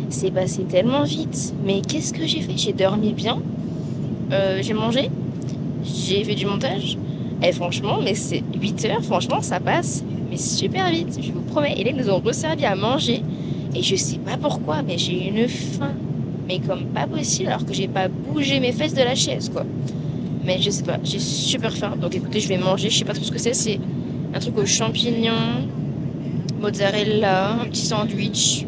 c'est 0.09 0.31
passé 0.31 0.63
tellement 0.63 1.03
vite. 1.03 1.53
Mais 1.63 1.79
qu'est-ce 1.79 2.11
que 2.11 2.27
j'ai 2.27 2.41
fait? 2.41 2.57
J'ai 2.57 2.73
dormi 2.73 3.13
bien. 3.13 3.39
Euh, 4.33 4.59
j'ai 4.61 4.73
mangé. 4.73 5.09
J'ai 5.85 6.25
fait 6.25 6.35
du 6.35 6.45
montage. 6.45 6.97
Et 7.43 7.51
franchement, 7.51 7.99
mais 8.03 8.13
c'est 8.13 8.43
8 8.59 8.85
heures, 8.85 9.03
franchement, 9.03 9.41
ça 9.41 9.59
passe 9.59 10.03
mais 10.31 10.37
super 10.37 10.89
vite, 10.89 11.19
je 11.21 11.31
vous 11.33 11.41
promets. 11.41 11.73
Et 11.77 11.83
là, 11.83 11.91
ils 11.91 11.97
nous 11.97 12.09
ont 12.09 12.19
resservi 12.19 12.65
à 12.65 12.75
manger. 12.75 13.21
Et 13.75 13.83
je 13.83 13.95
sais 13.97 14.17
pas 14.17 14.37
pourquoi, 14.37 14.81
mais 14.81 14.97
j'ai 14.97 15.27
une 15.27 15.47
faim. 15.47 15.93
Mais 16.47 16.59
comme 16.59 16.85
pas 16.85 17.05
possible, 17.05 17.49
alors 17.49 17.65
que 17.65 17.73
j'ai 17.73 17.89
pas 17.89 18.07
bougé 18.07 18.61
mes 18.61 18.71
fesses 18.71 18.93
de 18.93 19.01
la 19.01 19.13
chaise, 19.13 19.49
quoi. 19.49 19.65
Mais 20.45 20.59
je 20.61 20.69
sais 20.69 20.83
pas, 20.83 20.97
j'ai 21.03 21.19
super 21.19 21.73
faim. 21.73 21.93
Donc 21.99 22.15
écoutez, 22.15 22.39
je 22.39 22.47
vais 22.47 22.57
manger. 22.57 22.89
Je 22.89 22.97
sais 22.99 23.05
pas 23.05 23.13
trop 23.13 23.25
ce 23.25 23.31
que 23.31 23.37
c'est. 23.37 23.53
C'est 23.53 23.79
un 24.33 24.39
truc 24.39 24.57
aux 24.57 24.65
champignons, 24.65 25.67
mozzarella, 26.61 27.57
un 27.61 27.65
petit 27.65 27.85
sandwich. 27.85 28.65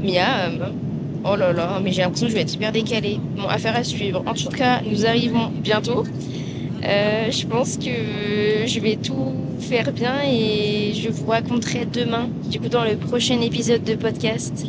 Miam. 0.00 0.72
Oh 1.26 1.36
là 1.36 1.52
là, 1.52 1.80
mais 1.82 1.90
j'ai 1.90 2.02
l'impression 2.02 2.26
que 2.26 2.30
je 2.30 2.36
vais 2.36 2.42
être 2.42 2.50
super 2.50 2.70
décalée. 2.70 3.18
Bon, 3.36 3.48
affaire 3.48 3.74
à 3.74 3.82
suivre. 3.82 4.22
En 4.26 4.34
tout 4.34 4.50
cas, 4.50 4.80
nous 4.88 5.06
arrivons 5.06 5.50
bientôt. 5.62 6.04
Euh, 6.86 7.30
je 7.30 7.46
pense 7.46 7.76
que 7.76 8.66
je 8.66 8.80
vais 8.80 8.96
tout 8.96 9.32
faire 9.60 9.92
bien 9.92 10.16
et 10.26 10.92
je 10.94 11.08
vous 11.08 11.26
raconterai 11.26 11.86
demain, 11.86 12.28
du 12.50 12.60
coup, 12.60 12.68
dans 12.68 12.84
le 12.84 12.96
prochain 12.96 13.40
épisode 13.40 13.84
de 13.84 13.94
podcast. 13.94 14.66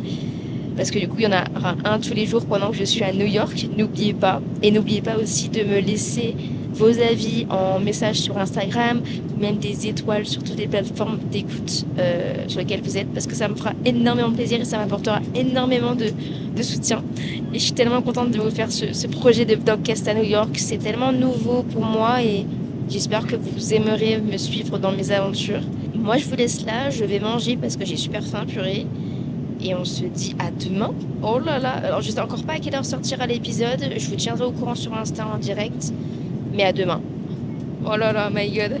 Parce 0.76 0.90
que 0.90 0.98
du 0.98 1.08
coup, 1.08 1.16
il 1.18 1.24
y 1.24 1.26
en 1.26 1.30
aura 1.30 1.74
un 1.84 1.98
tous 1.98 2.14
les 2.14 2.26
jours 2.26 2.44
pendant 2.46 2.70
que 2.70 2.76
je 2.76 2.84
suis 2.84 3.02
à 3.02 3.12
New 3.12 3.26
York. 3.26 3.66
N'oubliez 3.76 4.12
pas. 4.14 4.40
Et 4.62 4.70
n'oubliez 4.70 5.00
pas 5.00 5.16
aussi 5.16 5.48
de 5.48 5.62
me 5.62 5.80
laisser 5.80 6.34
vos 6.72 7.00
avis 7.00 7.46
en 7.48 7.80
message 7.80 8.16
sur 8.16 8.36
Instagram 8.36 9.00
même 9.38 9.56
des 9.56 9.86
étoiles 9.86 10.26
sur 10.26 10.42
toutes 10.42 10.56
les 10.56 10.66
plateformes 10.66 11.18
d'écoute 11.30 11.84
euh, 11.98 12.44
sur 12.48 12.60
lesquelles 12.60 12.80
vous 12.82 12.96
êtes 12.96 13.08
parce 13.12 13.26
que 13.26 13.34
ça 13.34 13.48
me 13.48 13.54
fera 13.54 13.72
énormément 13.84 14.30
plaisir 14.30 14.60
et 14.60 14.64
ça 14.64 14.78
m'apportera 14.78 15.20
énormément 15.34 15.94
de, 15.94 16.12
soutien. 16.62 17.02
Et 17.52 17.58
je 17.58 17.64
suis 17.64 17.72
tellement 17.72 18.00
contente 18.00 18.30
de 18.30 18.38
vous 18.38 18.50
faire 18.50 18.72
ce, 18.72 19.06
projet 19.06 19.44
de 19.44 19.56
Vlogcast 19.56 20.08
à 20.08 20.14
New 20.14 20.24
York. 20.24 20.50
C'est 20.56 20.78
tellement 20.78 21.12
nouveau 21.12 21.62
pour 21.62 21.84
moi 21.84 22.22
et 22.22 22.46
j'espère 22.88 23.26
que 23.26 23.36
vous 23.36 23.74
aimerez 23.74 24.18
me 24.18 24.38
suivre 24.38 24.78
dans 24.78 24.92
mes 24.92 25.10
aventures. 25.10 25.60
Moi, 25.94 26.16
je 26.16 26.24
vous 26.24 26.36
laisse 26.36 26.64
là. 26.64 26.88
Je 26.90 27.04
vais 27.04 27.18
manger 27.18 27.56
parce 27.56 27.76
que 27.76 27.84
j'ai 27.84 27.96
super 27.96 28.22
faim, 28.24 28.44
purée. 28.46 28.86
Et 29.60 29.74
on 29.74 29.84
se 29.84 30.04
dit 30.04 30.34
à 30.38 30.50
demain. 30.50 30.92
Oh 31.22 31.38
là 31.38 31.58
là, 31.58 31.70
alors 31.70 32.00
je 32.02 32.10
sais 32.10 32.20
encore 32.20 32.42
pas 32.44 32.54
à 32.54 32.58
quelle 32.58 32.74
heure 32.74 32.84
sortira 32.84 33.26
l'épisode. 33.26 33.90
Je 33.96 34.06
vous 34.08 34.16
tiendrai 34.16 34.46
au 34.46 34.52
courant 34.52 34.74
sur 34.74 34.94
Insta 34.94 35.26
en 35.26 35.38
direct. 35.38 35.92
Mais 36.54 36.64
à 36.64 36.72
demain. 36.72 37.00
Oh 37.84 37.96
là 37.96 38.12
là, 38.12 38.30
my 38.30 38.50
god. 38.50 38.80